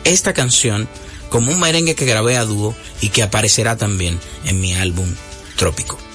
esta 0.05 0.35
canción 0.35 0.89
como 1.31 1.51
un 1.51 1.61
merengue 1.61 1.95
que 1.95 2.05
grabé 2.05 2.37
a 2.37 2.45
dúo 2.45 2.75
y 3.01 3.09
que 3.09 3.23
aparecerá 3.23 3.77
también 3.77 4.21
en 4.45 4.61
mi 4.61 4.75
álbum 4.75 5.09
Trópico. 5.57 6.12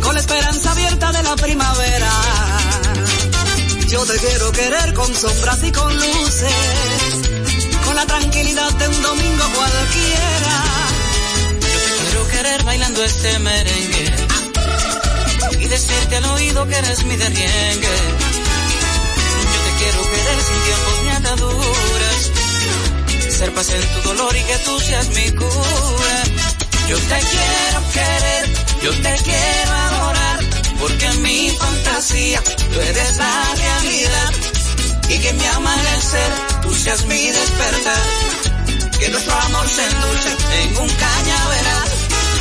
Con 0.00 0.14
la 0.14 0.20
esperanza 0.20 0.72
abierta 0.72 1.12
de 1.12 1.22
la 1.22 1.36
primavera. 1.36 2.10
Yo 3.88 4.02
te 4.06 4.16
quiero 4.16 4.52
querer 4.52 4.94
con 4.94 5.14
sombras 5.14 5.62
y 5.62 5.72
con 5.72 5.94
luces, 5.94 6.52
con 7.84 7.96
la 7.96 8.06
tranquilidad 8.06 8.72
de 8.72 8.88
un 8.88 9.02
domingo 9.02 9.44
cualquiera. 9.54 10.64
Yo 11.60 11.78
te 11.84 12.02
quiero 12.02 12.28
querer 12.28 12.62
bailando 12.64 13.04
este 13.04 13.38
merengue 13.40 14.14
y 15.60 15.66
decirte 15.66 16.16
al 16.16 16.24
oído 16.24 16.66
que 16.66 16.76
eres 16.76 17.04
mi 17.04 17.16
derriengue. 17.16 17.96
Yo 19.52 19.60
te 19.66 19.72
quiero 19.80 20.02
querer 20.12 20.38
sin 20.48 20.60
tiempos 20.64 21.02
ni 21.02 21.10
ataduras, 21.10 22.30
ser 23.36 23.52
paz 23.52 23.68
en 23.70 23.82
tu 23.82 24.08
dolor 24.08 24.34
y 24.34 24.42
que 24.44 24.56
tú 24.64 24.80
seas 24.80 25.08
mi 25.10 25.30
cura. 25.32 26.49
Yo 26.90 26.96
te 26.96 27.20
quiero 27.20 27.80
querer, 27.92 28.44
yo 28.82 28.90
te 28.90 29.14
quiero 29.22 29.72
adorar, 29.72 30.40
porque 30.80 31.06
en 31.06 31.22
mi 31.22 31.50
fantasía 31.50 32.42
tú 32.42 32.80
eres 32.80 33.16
la 33.16 33.54
realidad 33.54 34.32
y 35.08 35.18
que 35.20 35.32
mi 35.34 35.44
amanecer 35.44 36.32
tú 36.62 36.74
seas 36.74 37.04
mi 37.06 37.30
despertar, 37.30 38.02
que 38.98 39.08
nuestro 39.08 39.34
amor 39.34 39.68
se 39.68 39.84
endulce 39.84 40.28
en 40.62 40.76
un 40.78 40.88
cañaveral. 40.88 41.88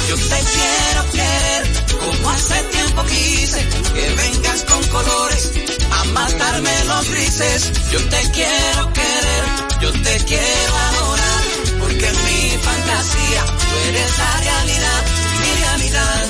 Yo 0.10 0.16
te 0.16 0.40
quiero 0.54 1.12
querer 1.12 1.80
como 2.00 2.30
hace 2.32 2.64
tiempo 2.64 3.04
quise, 3.06 3.68
que 3.94 4.10
vengas 4.16 4.64
con 4.64 4.84
colores 4.88 5.52
a 5.92 6.04
matarme 6.06 6.86
los 6.86 7.10
grises. 7.12 7.72
Yo 7.92 8.00
te 8.10 8.22
quiero 8.32 8.94
querer, 8.94 9.44
yo 9.82 9.92
te 9.92 10.26
quiero 10.26 10.76
adorar, 10.76 10.99
porque 11.90 12.06
en 12.06 12.26
mi 12.26 12.58
fantasía 12.62 13.46
tú 13.46 13.76
eres 13.88 14.18
la 14.18 14.38
realidad, 14.42 15.02
mi 15.42 15.62
realidad. 15.62 16.26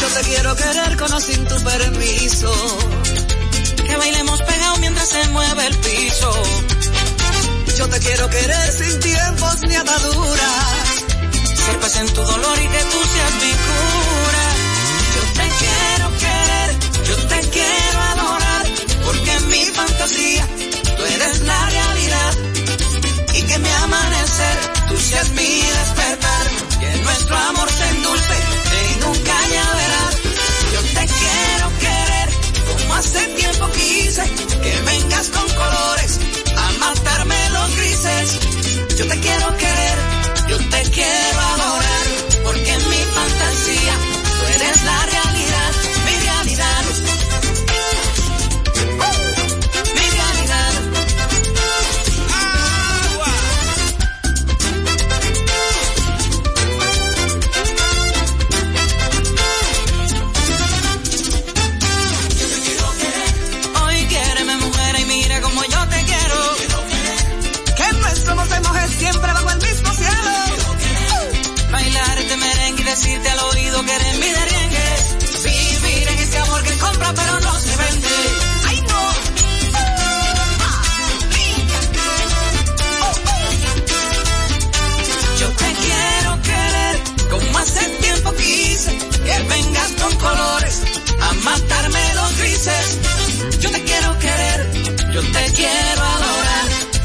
Yo 0.00 0.08
te 0.08 0.20
quiero 0.22 0.56
querer 0.56 0.96
con 0.96 1.12
o 1.12 1.20
sin 1.20 1.44
tu 1.46 1.56
permiso, 1.62 2.78
Que 3.86 3.96
bailemos 3.96 4.42
pegados 4.42 4.80
mientras 4.80 5.08
se 5.08 5.28
mueve 5.28 5.66
el 5.66 5.76
piso. 5.76 6.32
yo 7.78 7.88
te 7.88 7.98
quiero 7.98 8.30
querer 8.30 8.72
sin 8.72 9.00
tiempos 9.00 9.56
ni 9.68 9.76
ataduras. 9.76 10.88
Ser 11.66 11.78
paz 11.80 11.96
en 11.96 12.06
tu 12.14 12.22
dolor 12.22 12.58
y 12.58 12.68
que 12.68 12.82
tú 12.90 12.98
seas 13.12 13.34
mi 13.42 13.52
cura. 13.66 14.41
Tú 20.08 21.04
eres 21.04 21.40
la 21.42 21.66
realidad. 21.70 22.34
y 23.34 23.42
que 23.42 23.58
mi 23.58 23.68
amanecer 23.68 24.58
Tú 24.88 24.98
seas 24.98 25.30
mi 25.30 25.62
despertar, 25.62 26.46
que 26.80 27.02
nuestro 27.02 27.36
amor 27.36 27.70
se 27.70 27.88
endulce 27.88 28.34
en 28.82 29.04
un 29.04 29.18
cañaveral. 29.18 30.14
Yo 30.72 30.80
te 30.82 31.06
quiero 31.06 31.78
querer 31.78 32.28
como 32.66 32.94
hace 32.94 33.26
tiempo 33.28 33.70
quise, 33.70 34.24
que 34.62 34.80
vengas 34.90 35.28
con 35.28 35.48
colores 35.48 36.18
a 36.56 36.70
matarme 36.80 37.50
los 37.50 37.76
grises. 37.76 38.38
Yo 38.98 39.06
te 39.06 39.20
quiero 39.20 39.56
querer, 39.56 39.98
yo 40.48 40.58
te 40.68 40.82
quiero 40.90 41.51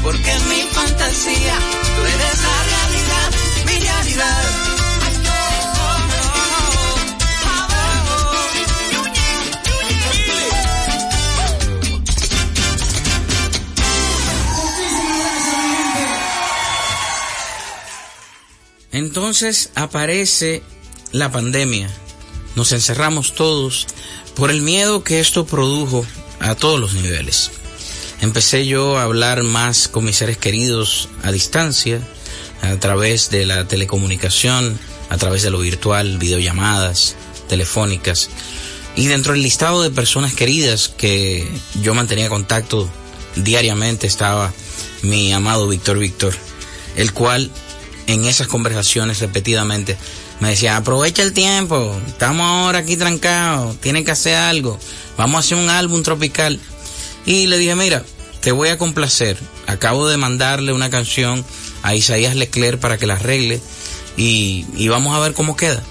Porque 0.08 0.34
mi 0.48 0.62
fantasía 0.72 1.58
tú 1.94 2.02
eres 2.02 2.42
la 2.42 2.56
realidad, 2.64 3.30
mi 3.66 3.78
realidad. 3.78 4.44
Entonces 18.92 19.70
aparece 19.74 20.62
la 21.12 21.30
pandemia. 21.30 21.90
Nos 22.56 22.72
encerramos 22.72 23.34
todos 23.34 23.86
por 24.34 24.50
el 24.50 24.62
miedo 24.62 25.04
que 25.04 25.20
esto 25.20 25.44
produjo 25.44 26.06
a 26.40 26.54
todos 26.54 26.80
los 26.80 26.94
niveles. 26.94 27.50
Empecé 28.20 28.66
yo 28.66 28.98
a 28.98 29.04
hablar 29.04 29.42
más 29.44 29.88
con 29.88 30.04
mis 30.04 30.16
seres 30.16 30.38
queridos 30.38 31.08
a 31.22 31.30
distancia, 31.30 32.00
a 32.62 32.76
través 32.76 33.30
de 33.30 33.46
la 33.46 33.66
telecomunicación, 33.66 34.78
a 35.08 35.16
través 35.16 35.42
de 35.42 35.50
lo 35.50 35.60
virtual, 35.60 36.18
videollamadas, 36.18 37.14
telefónicas. 37.48 38.30
Y 38.96 39.06
dentro 39.06 39.32
del 39.32 39.42
listado 39.42 39.82
de 39.82 39.90
personas 39.90 40.34
queridas 40.34 40.88
que 40.88 41.48
yo 41.80 41.94
mantenía 41.94 42.28
contacto 42.28 42.90
diariamente 43.36 44.06
estaba 44.06 44.52
mi 45.02 45.32
amado 45.32 45.68
Víctor 45.68 45.98
Víctor, 45.98 46.34
el 46.96 47.12
cual 47.12 47.50
en 48.08 48.24
esas 48.24 48.48
conversaciones 48.48 49.20
repetidamente 49.20 49.96
me 50.40 50.50
decía, 50.50 50.76
aprovecha 50.76 51.22
el 51.22 51.32
tiempo, 51.32 52.00
estamos 52.06 52.46
ahora 52.46 52.80
aquí 52.80 52.96
trancados, 52.96 53.76
tienen 53.80 54.04
que 54.04 54.12
hacer 54.12 54.36
algo, 54.36 54.78
vamos 55.16 55.36
a 55.36 55.40
hacer 55.40 55.58
un 55.58 55.68
álbum 55.68 56.02
tropical. 56.02 56.58
Y 57.28 57.46
le 57.46 57.58
dije, 57.58 57.74
mira, 57.74 58.02
te 58.40 58.52
voy 58.52 58.70
a 58.70 58.78
complacer, 58.78 59.36
acabo 59.66 60.08
de 60.08 60.16
mandarle 60.16 60.72
una 60.72 60.88
canción 60.88 61.44
a 61.82 61.94
Isaías 61.94 62.34
Leclerc 62.34 62.80
para 62.80 62.96
que 62.96 63.06
la 63.06 63.16
arregle 63.16 63.60
y, 64.16 64.64
y 64.74 64.88
vamos 64.88 65.14
a 65.14 65.18
ver 65.18 65.34
cómo 65.34 65.54
queda. 65.54 65.82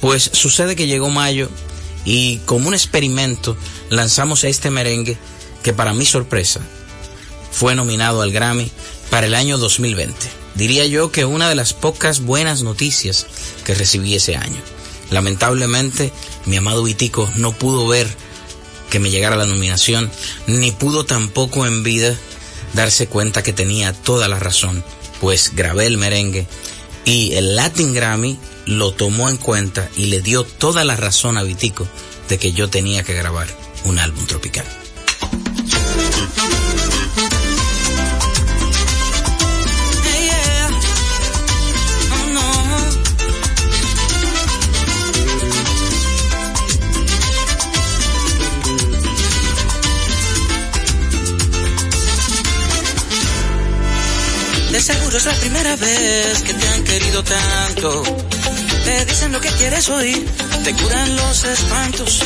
Pues 0.00 0.30
sucede 0.32 0.74
que 0.74 0.88
llegó 0.88 1.10
mayo 1.10 1.48
y 2.04 2.38
como 2.38 2.66
un 2.66 2.74
experimento 2.74 3.56
lanzamos 3.88 4.42
este 4.42 4.72
merengue 4.72 5.16
que 5.62 5.72
para 5.72 5.94
mi 5.94 6.04
sorpresa 6.04 6.60
fue 7.52 7.76
nominado 7.76 8.20
al 8.20 8.32
Grammy 8.32 8.68
para 9.10 9.28
el 9.28 9.34
año 9.34 9.58
2020. 9.58 10.12
Diría 10.56 10.84
yo 10.86 11.12
que 11.12 11.24
una 11.24 11.48
de 11.48 11.54
las 11.54 11.72
pocas 11.72 12.18
buenas 12.18 12.64
noticias 12.64 13.28
que 13.64 13.76
recibí 13.76 14.16
ese 14.16 14.34
año. 14.34 14.60
Lamentablemente, 15.12 16.12
mi 16.46 16.56
amado 16.56 16.82
Vitico 16.82 17.30
no 17.36 17.52
pudo 17.52 17.86
ver 17.86 18.08
que 18.92 18.98
me 18.98 19.10
llegara 19.10 19.36
la 19.36 19.46
nominación, 19.46 20.10
ni 20.46 20.70
pudo 20.70 21.06
tampoco 21.06 21.64
en 21.66 21.82
vida 21.82 22.14
darse 22.74 23.06
cuenta 23.06 23.42
que 23.42 23.54
tenía 23.54 23.94
toda 23.94 24.28
la 24.28 24.38
razón, 24.38 24.84
pues 25.18 25.52
grabé 25.54 25.86
el 25.86 25.96
merengue 25.96 26.46
y 27.06 27.32
el 27.32 27.56
Latin 27.56 27.94
Grammy 27.94 28.38
lo 28.66 28.92
tomó 28.92 29.30
en 29.30 29.38
cuenta 29.38 29.88
y 29.96 30.08
le 30.08 30.20
dio 30.20 30.44
toda 30.44 30.84
la 30.84 30.94
razón 30.94 31.38
a 31.38 31.42
Vitico 31.42 31.88
de 32.28 32.36
que 32.36 32.52
yo 32.52 32.68
tenía 32.68 33.02
que 33.02 33.14
grabar 33.14 33.46
un 33.84 33.98
álbum 33.98 34.26
tropical. 34.26 34.66
Es 55.16 55.24
la 55.26 55.34
primera 55.34 55.76
vez 55.76 56.42
que 56.42 56.54
te 56.54 56.68
han 56.68 56.84
querido 56.84 57.22
tanto. 57.22 58.02
Te 58.84 59.04
dicen 59.04 59.32
lo 59.32 59.40
que 59.40 59.48
quieres 59.50 59.88
oír, 59.90 60.26
te 60.64 60.74
curan 60.74 61.16
los 61.16 61.44
espantos, 61.44 62.20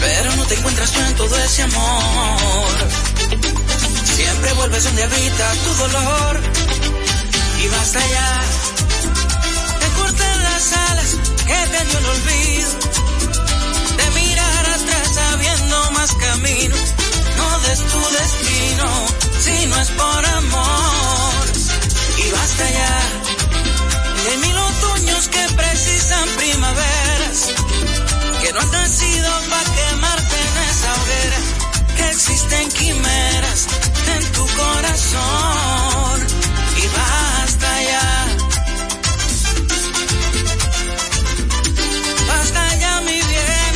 pero 0.00 0.36
no 0.36 0.44
te 0.46 0.54
encuentras 0.54 0.92
tú 0.92 1.00
en 1.00 1.14
todo 1.14 1.36
ese 1.44 1.62
amor. 1.62 2.70
Siempre 4.14 4.52
vuelves 4.54 4.84
donde 4.84 5.02
habita 5.02 5.52
tu 5.64 5.74
dolor 5.74 6.40
y 7.62 7.68
basta 7.68 8.00
ya. 8.00 8.40
Te 9.80 9.88
cortan 10.00 10.42
las 10.42 10.72
alas 10.72 11.16
que 11.46 11.66
te 11.72 11.84
dio 11.84 11.98
el 11.98 12.06
olvido, 12.06 12.70
de 13.98 14.10
mirar 14.20 14.70
atrás 14.70 15.14
sabiendo 15.14 15.90
más 15.90 16.12
camino. 16.12 16.76
No 17.36 17.58
des 17.60 17.78
tu 17.78 18.00
destino 18.18 19.06
si 19.44 19.66
no 19.66 19.76
es 19.82 19.88
por 19.90 20.26
amor 20.26 21.25
y 22.26 22.30
basta 22.30 22.70
ya. 22.70 22.94
De 24.24 24.36
mil 24.38 24.56
otoños 24.58 25.28
que 25.28 25.44
precisan 25.54 26.28
primaveras, 26.36 27.38
que 28.42 28.52
no 28.52 28.60
han 28.60 28.70
nacido 28.70 29.30
para 29.50 29.70
quemarte 29.76 30.36
en 30.48 30.56
esa 30.70 30.88
hoguera, 30.98 31.38
que 31.96 32.06
existen 32.10 32.68
quimeras 32.70 33.66
en 34.14 34.32
tu 34.32 34.46
corazón 34.62 36.16
y 36.82 36.86
basta 36.98 37.82
ya. 37.92 38.08
Basta 42.28 42.76
ya 42.76 43.00
mi 43.02 43.20
bien. 43.32 43.74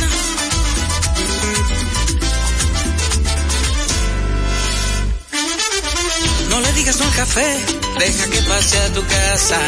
No 6.49 6.59
le 6.59 6.73
digas 6.73 6.97
no 6.99 7.05
al 7.05 7.13
café, 7.13 7.80
deja 8.01 8.27
que 8.31 8.41
pase 8.41 8.77
a 8.79 8.93
tu 8.93 9.05
casa. 9.05 9.59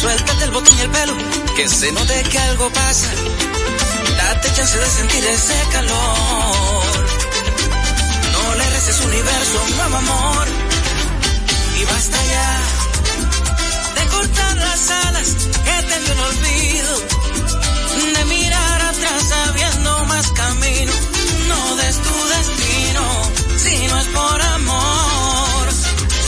Suéltate 0.00 0.44
el 0.44 0.50
botón 0.50 0.78
y 0.78 0.80
el 0.82 0.90
pelo, 0.90 1.16
que 1.56 1.68
se 1.68 1.90
note 1.92 2.22
que 2.30 2.38
algo 2.38 2.70
pasa. 2.70 3.10
Date 4.18 4.48
chance 4.54 4.78
de 4.78 4.90
sentir 4.98 5.24
ese 5.24 5.58
calor. 5.72 7.06
No 8.34 8.54
le 8.58 8.70
reces 8.74 9.00
universo, 9.00 9.56
un 9.64 9.76
nuevo 9.78 9.96
amor. 9.96 10.46
Y 11.80 11.84
basta 11.92 12.18
ya 12.34 12.50
de 13.96 14.06
cortar 14.14 14.56
las 14.56 14.90
alas 15.06 15.28
que 15.66 15.76
te 15.88 15.96
dio 16.00 16.12
el 16.12 16.20
olvido. 16.30 16.92
De 18.16 18.24
mirar 18.36 18.82
atrás 18.90 19.20
sabiendo 19.34 20.04
más 20.04 20.26
camino. 20.42 20.92
No 21.48 21.76
des 21.76 21.96
tu 22.06 22.14
destino 22.34 23.04
si 23.62 23.86
no 23.88 24.00
es 24.00 24.06
por 24.18 24.42
amor. 24.42 25.68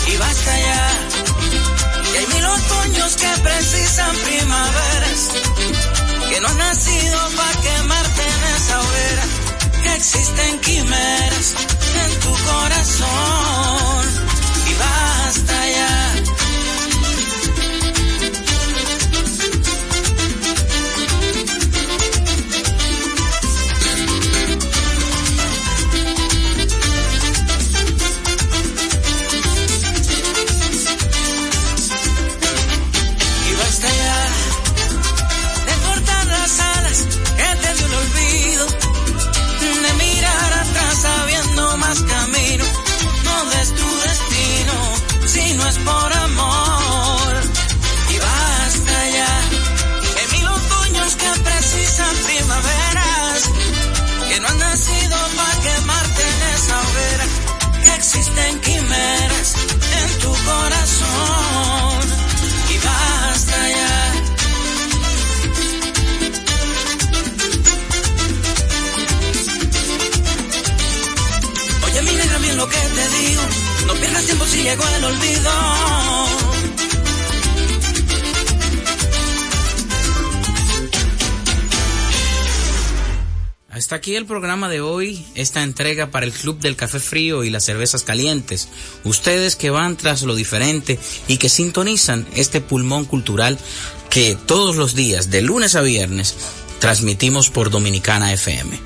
Y 0.06 0.16
basta 0.16 0.58
ya. 0.58 1.09
Que 3.00 3.42
precisan 3.42 4.14
primaveras. 4.16 5.30
Que 6.28 6.40
no 6.40 6.48
han 6.48 6.58
nacido 6.58 7.18
para 7.36 7.60
quemarte 7.60 8.22
en 8.22 8.44
esa 8.56 8.80
hoguera. 8.80 9.24
Que 9.82 9.94
existen 9.94 10.60
quimeras 10.60 11.54
en 12.04 12.20
tu 12.20 12.30
corazón. 12.44 14.06
Y 14.68 14.74
basta 14.74 15.59
llegó 74.62 74.84
el 74.96 75.04
olvido. 75.04 75.50
Hasta 83.70 83.96
aquí 83.96 84.14
el 84.14 84.26
programa 84.26 84.68
de 84.68 84.80
hoy, 84.80 85.24
esta 85.34 85.62
entrega 85.62 86.10
para 86.10 86.26
el 86.26 86.32
Club 86.32 86.60
del 86.60 86.76
Café 86.76 87.00
Frío 87.00 87.44
y 87.44 87.50
las 87.50 87.64
Cervezas 87.64 88.02
Calientes. 88.02 88.68
Ustedes 89.04 89.56
que 89.56 89.70
van 89.70 89.96
tras 89.96 90.22
lo 90.22 90.34
diferente 90.34 90.98
y 91.28 91.38
que 91.38 91.48
sintonizan 91.48 92.26
este 92.34 92.60
pulmón 92.60 93.06
cultural 93.06 93.58
que 94.10 94.36
todos 94.46 94.76
los 94.76 94.94
días, 94.94 95.30
de 95.30 95.40
lunes 95.40 95.76
a 95.76 95.80
viernes, 95.80 96.36
transmitimos 96.78 97.48
por 97.48 97.70
Dominicana 97.70 98.32
FM. 98.32 98.78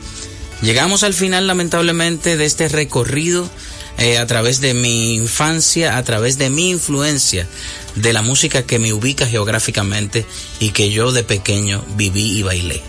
Llegamos 0.63 1.03
al 1.03 1.15
final, 1.15 1.47
lamentablemente, 1.47 2.37
de 2.37 2.45
este 2.45 2.69
recorrido 2.69 3.51
eh, 3.99 4.19
a 4.19 4.27
través 4.27 4.61
de 4.61 4.75
mi 4.75 5.15
infancia, 5.15 5.97
a 5.97 6.03
través 6.03 6.39
de 6.39 6.51
mi 6.51 6.71
influencia, 6.71 7.47
de 7.95 8.13
la 8.13 8.23
música 8.23 8.65
que 8.65 8.79
me 8.79 8.93
ubica 8.93 9.27
geográficamente 9.27 10.27
y 10.61 10.71
que 10.71 10.91
yo 10.91 11.13
de 11.13 11.25
pequeño 11.25 11.85
viví 11.97 12.39
y 12.39 12.43
bailé. 12.43 12.83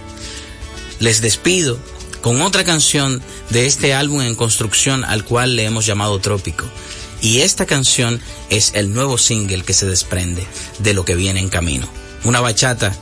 Les 0.99 1.21
despido 1.21 1.77
con 2.21 2.41
otra 2.41 2.63
canción 2.63 3.21
de 3.51 3.67
este 3.67 3.93
álbum 3.93 4.21
en 4.21 4.35
construcción 4.35 5.05
al 5.05 5.23
cual 5.23 5.55
le 5.55 5.65
hemos 5.65 5.85
llamado 5.85 6.19
Trópico. 6.19 6.65
Y 7.21 7.41
esta 7.41 7.65
canción 7.65 8.19
es 8.49 8.71
el 8.73 8.93
nuevo 8.93 9.17
single 9.17 9.63
que 9.63 9.73
se 9.73 9.85
desprende 9.85 10.45
de 10.79 10.93
lo 10.93 11.05
que 11.05 11.15
viene 11.15 11.39
en 11.39 11.49
camino. 11.49 11.87
Una 12.23 12.41
bachata 12.41 12.95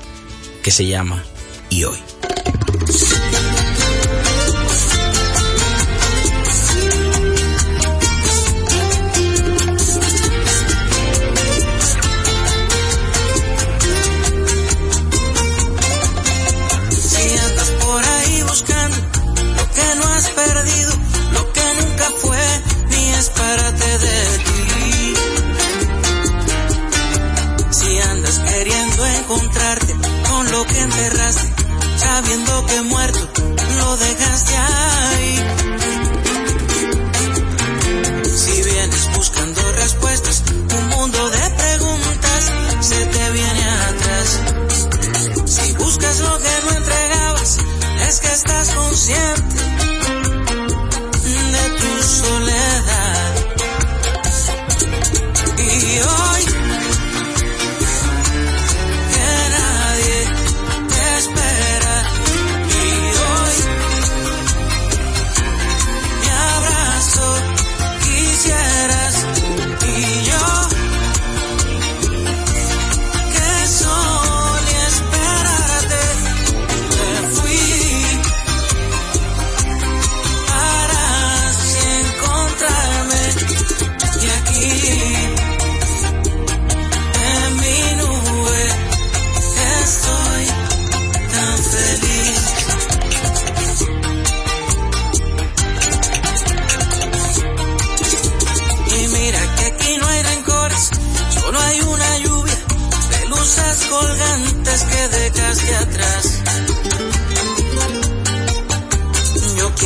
que 0.62 0.72
se 0.72 0.88
llama 0.88 1.24
Y 1.70 1.86
hoy. 1.86 2.13
Encontrarte 29.24 29.94
con 30.30 30.52
lo 30.52 30.66
que 30.66 30.80
enterraste, 30.80 31.54
sabiendo 31.98 32.66
que 32.66 32.82
muerto 32.82 33.30
lo 33.78 33.98
dejaste 33.98 34.56
ahí. 34.56 35.40
Si 38.36 38.64
vienes 38.64 39.10
buscando 39.16 39.72
respuestas, 39.74 40.44
un 40.78 40.88
mundo 40.90 41.30
de 41.30 41.50
preguntas 41.52 42.52
se 42.82 43.06
te 43.06 43.32
viene 43.32 43.64
atrás. 43.90 44.40
Si 45.46 45.74
buscas 45.74 46.20
lo 46.20 46.38
que 46.40 46.56
no 46.66 46.72
entregabas, 46.72 47.58
es 48.08 48.20
que 48.20 48.28
estás 48.28 48.70
consciente 48.72 49.73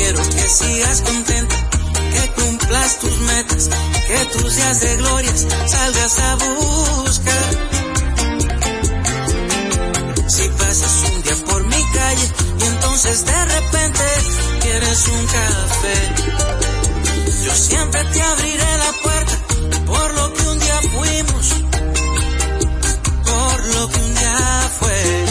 Quiero 0.07 0.23
que 0.29 0.47
sigas 0.47 1.01
contenta, 1.01 1.55
que 2.13 2.41
cumplas 2.41 2.99
tus 2.99 3.19
metas, 3.19 3.69
que 4.07 4.25
tus 4.37 4.55
días 4.55 4.79
de 4.79 4.95
glorias 4.95 5.45
salgas 5.65 6.19
a 6.19 6.35
buscar. 6.35 7.49
Si 10.29 10.47
pasas 10.47 11.03
un 11.13 11.23
día 11.23 11.35
por 11.45 11.61
mi 11.65 11.83
calle 11.91 12.31
y 12.57 12.63
entonces 12.63 13.25
de 13.25 13.45
repente 13.47 14.03
quieres 14.61 15.07
un 15.09 15.25
café, 15.25 16.13
yo 17.43 17.53
siempre 17.53 18.03
te 18.05 18.21
abriré 18.21 18.77
la 18.77 18.93
puerta 19.03 19.37
por 19.87 20.13
lo 20.13 20.33
que 20.33 20.47
un 20.47 20.59
día 20.59 20.81
fuimos, 20.83 21.55
por 23.25 23.65
lo 23.75 23.89
que 23.89 23.99
un 23.99 24.15
día 24.15 24.71
fue. 24.79 25.26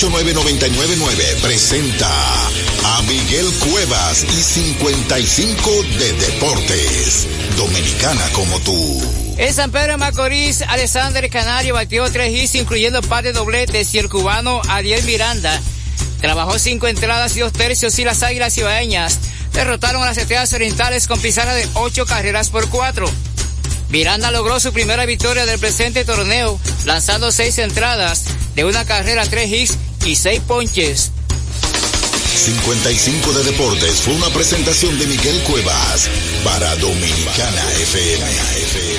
889-999 0.00 1.40
presenta 1.42 2.08
a 2.84 3.02
Miguel 3.02 3.44
Cuevas 3.70 4.24
y 4.24 4.42
55 4.42 5.70
de 5.98 6.12
Deportes. 6.14 7.28
Dominicana 7.54 8.24
como 8.32 8.58
tú. 8.60 9.02
En 9.36 9.52
San 9.52 9.70
Pedro 9.70 9.92
de 9.92 9.96
Macorís, 9.98 10.62
Alexander 10.62 11.28
Canario 11.28 11.74
batió 11.74 12.10
tres 12.10 12.32
hits, 12.32 12.54
incluyendo 12.54 13.02
par 13.02 13.24
de 13.24 13.34
dobletes, 13.34 13.92
y 13.92 13.98
el 13.98 14.08
cubano 14.08 14.62
Ariel 14.70 15.04
Miranda 15.04 15.60
trabajó 16.22 16.58
cinco 16.58 16.88
entradas 16.88 17.36
y 17.36 17.40
dos 17.40 17.52
tercios, 17.52 17.98
y 17.98 18.04
las 18.04 18.22
águilas 18.22 18.56
ibaeñas 18.56 19.18
derrotaron 19.52 20.02
a 20.02 20.06
las 20.06 20.16
estrellas 20.16 20.50
orientales 20.54 21.08
con 21.08 21.20
pizarra 21.20 21.52
de 21.52 21.68
ocho 21.74 22.06
carreras 22.06 22.48
por 22.48 22.70
cuatro. 22.70 23.06
Miranda 23.90 24.30
logró 24.30 24.60
su 24.60 24.72
primera 24.72 25.04
victoria 25.04 25.44
del 25.44 25.58
presente 25.58 26.06
torneo, 26.06 26.58
lanzando 26.86 27.30
seis 27.32 27.58
entradas 27.58 28.24
de 28.54 28.64
una 28.64 28.86
carrera, 28.86 29.26
tres 29.26 29.50
hits 29.52 29.78
y 30.04 30.14
seis 30.14 30.40
ponches. 30.46 31.10
55 32.34 33.32
de 33.32 33.44
Deportes 33.44 34.00
fue 34.02 34.14
una 34.14 34.28
presentación 34.30 34.98
de 34.98 35.06
Miguel 35.06 35.42
Cuevas 35.42 36.08
para 36.44 36.74
Dominicana 36.76 37.72
FM. 37.82 38.89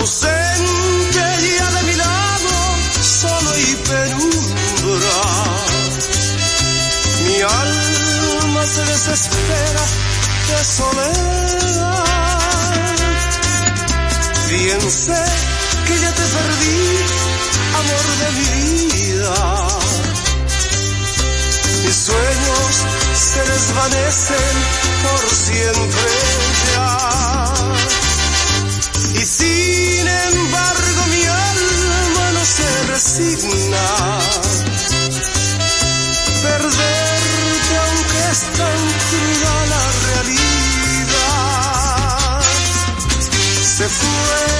Ausente 0.00 1.20
ya 1.58 1.70
de 1.72 1.82
mi 1.82 1.94
lado, 1.94 2.50
solo 3.02 3.50
y 3.58 3.76
penumbra. 3.88 5.20
Mi 7.26 7.42
alma 7.42 8.64
se 8.64 8.82
desespera 8.86 9.84
de 10.48 10.64
soledad. 10.64 12.04
Bien 14.48 14.90
sé 14.90 15.22
que 15.86 15.94
ya 16.00 16.12
te 16.12 16.22
perdí, 16.36 16.80
amor 17.80 18.06
de 18.20 18.28
mi 18.38 18.46
vida. 18.94 19.34
Mis 21.84 21.96
sueños 21.96 22.72
se 23.14 23.40
desvanecen 23.52 24.54
por 25.02 25.22
siempre 25.28 26.10
ya. 26.74 27.99
Sin 29.40 30.06
embargo 30.06 31.06
mi 31.08 31.24
alma 31.24 32.32
no 32.34 32.44
se 32.44 32.68
resigna. 32.92 33.86
Perderte 36.42 37.74
aunque 37.86 38.18
es 38.32 38.40
tan 38.58 38.80
cruda 39.08 39.54
la 39.72 39.84
realidad 40.06 40.50
se 43.62 43.88
fue 43.88 44.59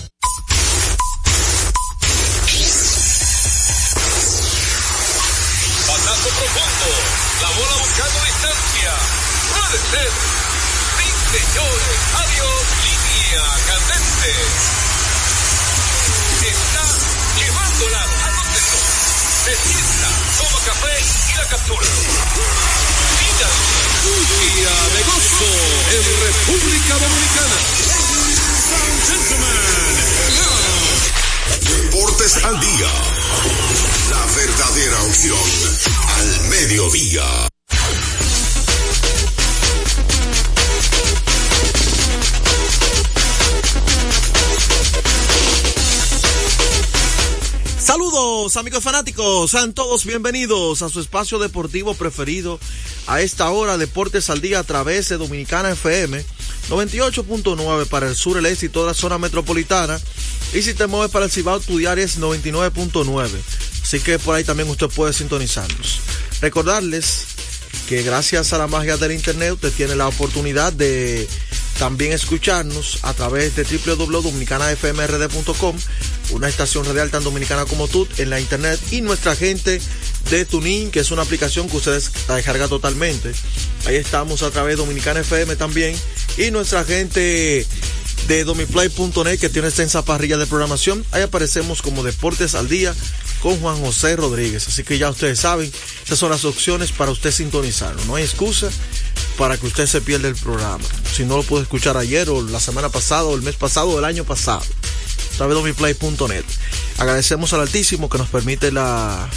Y. 21.73 22.11
Mira, 23.21 23.49
día 24.39 24.75
de 24.93 25.01
gozo 25.03 25.51
en 25.95 26.03
República 26.25 26.93
Dominicana. 26.99 27.57
Deportes 31.61 32.43
al 32.43 32.59
día. 32.59 32.91
La 34.09 34.25
verdadera 34.35 35.01
opción 35.03 35.47
al 36.17 36.41
mediodía. 36.49 37.50
Saludos 48.01 48.57
amigos 48.57 48.83
fanáticos, 48.83 49.51
sean 49.51 49.73
todos 49.73 50.05
bienvenidos 50.05 50.81
a 50.81 50.89
su 50.89 50.99
espacio 50.99 51.37
deportivo 51.37 51.93
preferido 51.93 52.59
a 53.05 53.21
esta 53.21 53.51
hora 53.51 53.77
Deportes 53.77 54.31
al 54.31 54.41
Día 54.41 54.57
a 54.57 54.63
través 54.63 55.09
de 55.09 55.17
Dominicana 55.17 55.69
FM 55.69 56.25
98.9 56.67 57.85
para 57.85 58.07
el 58.07 58.15
sur, 58.15 58.39
el 58.39 58.47
este 58.47 58.65
y 58.65 58.69
toda 58.69 58.87
la 58.87 58.93
zona 58.95 59.19
metropolitana. 59.19 60.01
Y 60.51 60.63
si 60.63 60.73
te 60.73 60.87
mueves 60.87 61.11
para 61.11 61.25
el 61.25 61.31
Cibao 61.31 61.59
tu 61.59 61.77
diario 61.77 62.03
es 62.03 62.19
99.9 62.19 63.29
así 63.83 63.99
que 63.99 64.17
por 64.17 64.33
ahí 64.33 64.43
también 64.43 64.67
usted 64.67 64.87
puede 64.87 65.13
sintonizarnos. 65.13 65.99
Recordarles 66.41 67.25
que 67.87 68.01
gracias 68.01 68.51
a 68.51 68.57
la 68.57 68.65
magia 68.65 68.97
del 68.97 69.11
internet 69.11 69.53
usted 69.53 69.71
tiene 69.73 69.95
la 69.95 70.07
oportunidad 70.07 70.73
de 70.73 71.29
también 71.81 72.13
escucharnos 72.13 72.99
a 73.01 73.13
través 73.15 73.55
de 73.55 73.63
www.dominicanafmrd.com, 73.63 75.75
una 76.29 76.47
estación 76.47 76.85
radial 76.85 77.09
tan 77.09 77.23
dominicana 77.23 77.65
como 77.65 77.87
tú 77.87 78.07
en 78.19 78.29
la 78.29 78.39
internet 78.39 78.79
y 78.91 79.01
nuestra 79.01 79.35
gente 79.35 79.81
de 80.29 80.45
Tunin, 80.45 80.91
que 80.91 80.99
es 80.99 81.09
una 81.09 81.23
aplicación 81.23 81.67
que 81.67 81.77
ustedes 81.77 82.11
la 82.27 82.35
descargan 82.35 82.69
totalmente. 82.69 83.31
Ahí 83.87 83.95
estamos 83.95 84.43
a 84.43 84.51
través 84.51 84.77
de 84.77 84.83
Dominicana 84.83 85.21
FM 85.21 85.55
también 85.55 85.95
y 86.37 86.51
nuestra 86.51 86.83
gente 86.83 87.65
de 88.27 88.43
domiplay.net 88.43 89.39
que 89.39 89.49
tiene 89.49 89.69
extensa 89.69 90.05
parrilla 90.05 90.37
de 90.37 90.45
programación. 90.45 91.03
Ahí 91.09 91.23
aparecemos 91.23 91.81
como 91.81 92.03
Deportes 92.03 92.53
al 92.53 92.69
Día 92.69 92.93
con 93.41 93.59
Juan 93.59 93.81
José 93.81 94.15
Rodríguez. 94.15 94.67
Así 94.67 94.83
que 94.83 94.99
ya 94.99 95.09
ustedes 95.09 95.39
saben, 95.39 95.71
esas 96.05 96.19
son 96.19 96.29
las 96.29 96.45
opciones 96.45 96.91
para 96.91 97.09
usted 97.09 97.31
sintonizarlo. 97.31 98.05
No 98.05 98.17
hay 98.17 98.23
excusa 98.23 98.69
para 99.41 99.57
que 99.57 99.65
usted 99.65 99.87
se 99.87 100.01
pierda 100.01 100.27
el 100.27 100.35
programa. 100.35 100.83
Si 101.15 101.25
no 101.25 101.35
lo 101.35 101.41
pudo 101.41 101.63
escuchar 101.63 101.97
ayer 101.97 102.29
o 102.29 102.43
la 102.43 102.59
semana 102.59 102.89
pasada 102.89 103.23
o 103.23 103.33
el 103.33 103.41
mes 103.41 103.55
pasado 103.55 103.89
o 103.89 103.97
el 103.97 104.05
año 104.05 104.23
pasado. 104.23 104.61
www.domiplay.net. 105.39 106.45
Agradecemos 106.99 107.51
al 107.53 107.61
Altísimo 107.61 108.07
que 108.07 108.19
nos 108.19 108.27
permite 108.27 108.71
la 108.71 109.27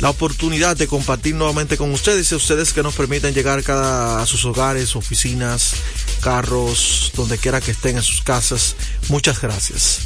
la 0.00 0.08
oportunidad 0.08 0.78
de 0.78 0.86
compartir 0.86 1.34
nuevamente 1.34 1.76
con 1.76 1.92
ustedes 1.92 2.32
y 2.32 2.36
ustedes 2.36 2.72
que 2.72 2.82
nos 2.82 2.94
permiten 2.94 3.34
llegar 3.34 3.62
a 3.68 4.24
sus 4.26 4.46
hogares, 4.46 4.96
oficinas, 4.96 5.74
carros, 6.22 7.12
donde 7.16 7.36
quiera 7.36 7.60
que 7.60 7.72
estén 7.72 7.98
en 7.98 8.02
sus 8.02 8.22
casas. 8.22 8.76
Muchas 9.10 9.42
gracias. 9.42 9.98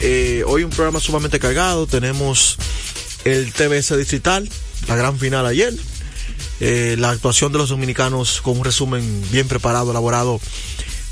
Eh, 0.00 0.44
hoy 0.46 0.64
un 0.64 0.70
programa 0.70 1.00
sumamente 1.00 1.38
cargado. 1.38 1.86
Tenemos 1.86 2.58
el 3.24 3.54
TBS 3.54 3.96
Distrital, 3.96 4.50
la 4.86 4.96
gran 4.96 5.18
final 5.18 5.46
ayer. 5.46 5.72
Eh, 6.60 6.96
la 6.98 7.10
actuación 7.10 7.52
de 7.52 7.58
los 7.58 7.68
dominicanos 7.68 8.40
con 8.40 8.58
un 8.58 8.64
resumen 8.64 9.24
bien 9.30 9.46
preparado, 9.46 9.90
elaborado 9.90 10.40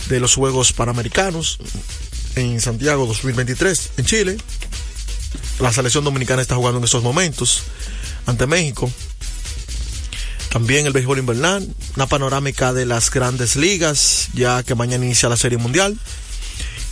de 0.09 0.21
los 0.21 0.35
Juegos 0.35 0.73
Panamericanos 0.73 1.59
en 2.35 2.61
Santiago 2.61 3.07
2023 3.07 3.91
en 3.97 4.05
Chile. 4.05 4.37
La 5.61 5.73
selección 5.73 6.05
dominicana 6.05 6.43
está 6.43 6.57
jugando 6.57 6.79
en 6.79 6.85
esos 6.85 7.03
momentos 7.03 7.63
ante 8.27 8.47
México. 8.47 8.91
También 10.51 10.87
el 10.87 10.93
béisbol 10.93 11.19
invernal, 11.19 11.69
una 11.97 12.07
panorámica 12.07 12.73
de 12.73 12.87
las 12.87 13.11
grandes 13.11 13.57
ligas, 13.57 14.29
ya 14.35 14.63
que 14.63 14.75
mañana 14.75 15.05
inicia 15.05 15.29
la 15.29 15.37
Serie 15.37 15.59
Mundial. 15.59 15.99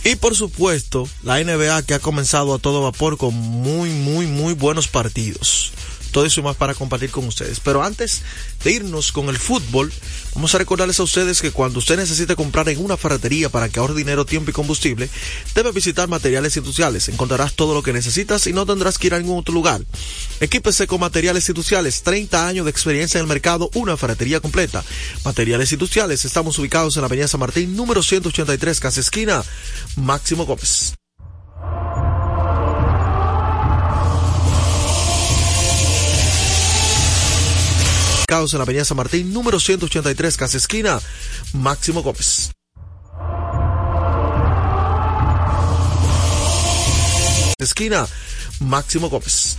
Y 0.03 0.15
por 0.17 0.35
supuesto, 0.35 1.09
la 1.23 1.43
NBA 1.43 1.81
que 1.83 1.95
ha 1.95 1.99
comenzado 1.99 2.53
a 2.53 2.59
todo 2.59 2.83
vapor 2.83 3.17
con 3.17 3.33
muy, 3.33 3.89
muy, 3.89 4.27
muy 4.27 4.53
buenos 4.53 4.87
partidos. 4.87 5.71
Todo 6.15 6.23
eso 6.23 6.39
y 6.39 6.43
más 6.43 6.55
para 6.55 6.73
compartir 6.73 7.11
con 7.11 7.27
ustedes. 7.27 7.59
Pero 7.59 7.83
antes 7.83 8.21
de 8.63 8.71
irnos 8.71 9.11
con 9.11 9.27
el 9.27 9.37
fútbol, 9.37 9.91
vamos 10.33 10.55
a 10.55 10.57
recordarles 10.57 10.97
a 11.01 11.03
ustedes 11.03 11.41
que 11.41 11.51
cuando 11.51 11.79
usted 11.79 11.97
necesite 11.97 12.37
comprar 12.37 12.69
en 12.69 12.81
una 12.81 12.95
ferretería 12.95 13.49
para 13.49 13.67
que 13.67 13.81
ahorre 13.81 13.95
dinero, 13.95 14.25
tiempo 14.25 14.49
y 14.49 14.53
combustible, 14.53 15.09
debe 15.53 15.73
visitar 15.73 16.07
materiales 16.07 16.55
industriales. 16.55 17.09
Encontrarás 17.09 17.55
todo 17.55 17.73
lo 17.73 17.83
que 17.83 17.91
necesitas 17.91 18.47
y 18.47 18.53
no 18.53 18.65
tendrás 18.65 18.97
que 18.97 19.07
ir 19.07 19.13
a 19.13 19.19
ningún 19.19 19.39
otro 19.39 19.53
lugar. 19.53 19.81
Equípese 20.39 20.87
con 20.87 21.01
materiales 21.01 21.49
industriales, 21.49 22.01
30 22.03 22.47
años 22.47 22.63
de 22.63 22.71
experiencia 22.71 23.17
en 23.17 23.23
el 23.23 23.27
mercado, 23.27 23.69
una 23.73 23.97
ferretería 23.97 24.39
completa. 24.39 24.85
Materiales 25.25 25.73
industriales, 25.73 26.23
estamos 26.23 26.57
ubicados 26.57 26.95
en 26.95 27.01
la 27.01 27.07
avenida 27.07 27.27
San 27.27 27.41
Martín, 27.41 27.75
número 27.75 28.01
183, 28.01 28.79
casa 28.79 29.01
esquina, 29.01 29.43
Máximo 29.97 30.45
Gómez. 30.45 30.93
En 38.43 38.57
la 38.57 38.63
avenida 38.63 38.83
San 38.83 38.97
Martín, 38.97 39.31
número 39.31 39.59
183, 39.59 40.35
casa 40.35 40.57
esquina, 40.57 40.99
Máximo 41.53 42.03
Gómez. 42.03 42.51
Esquina, 47.57 48.05
Máximo 48.59 49.09
Gómez. 49.09 49.57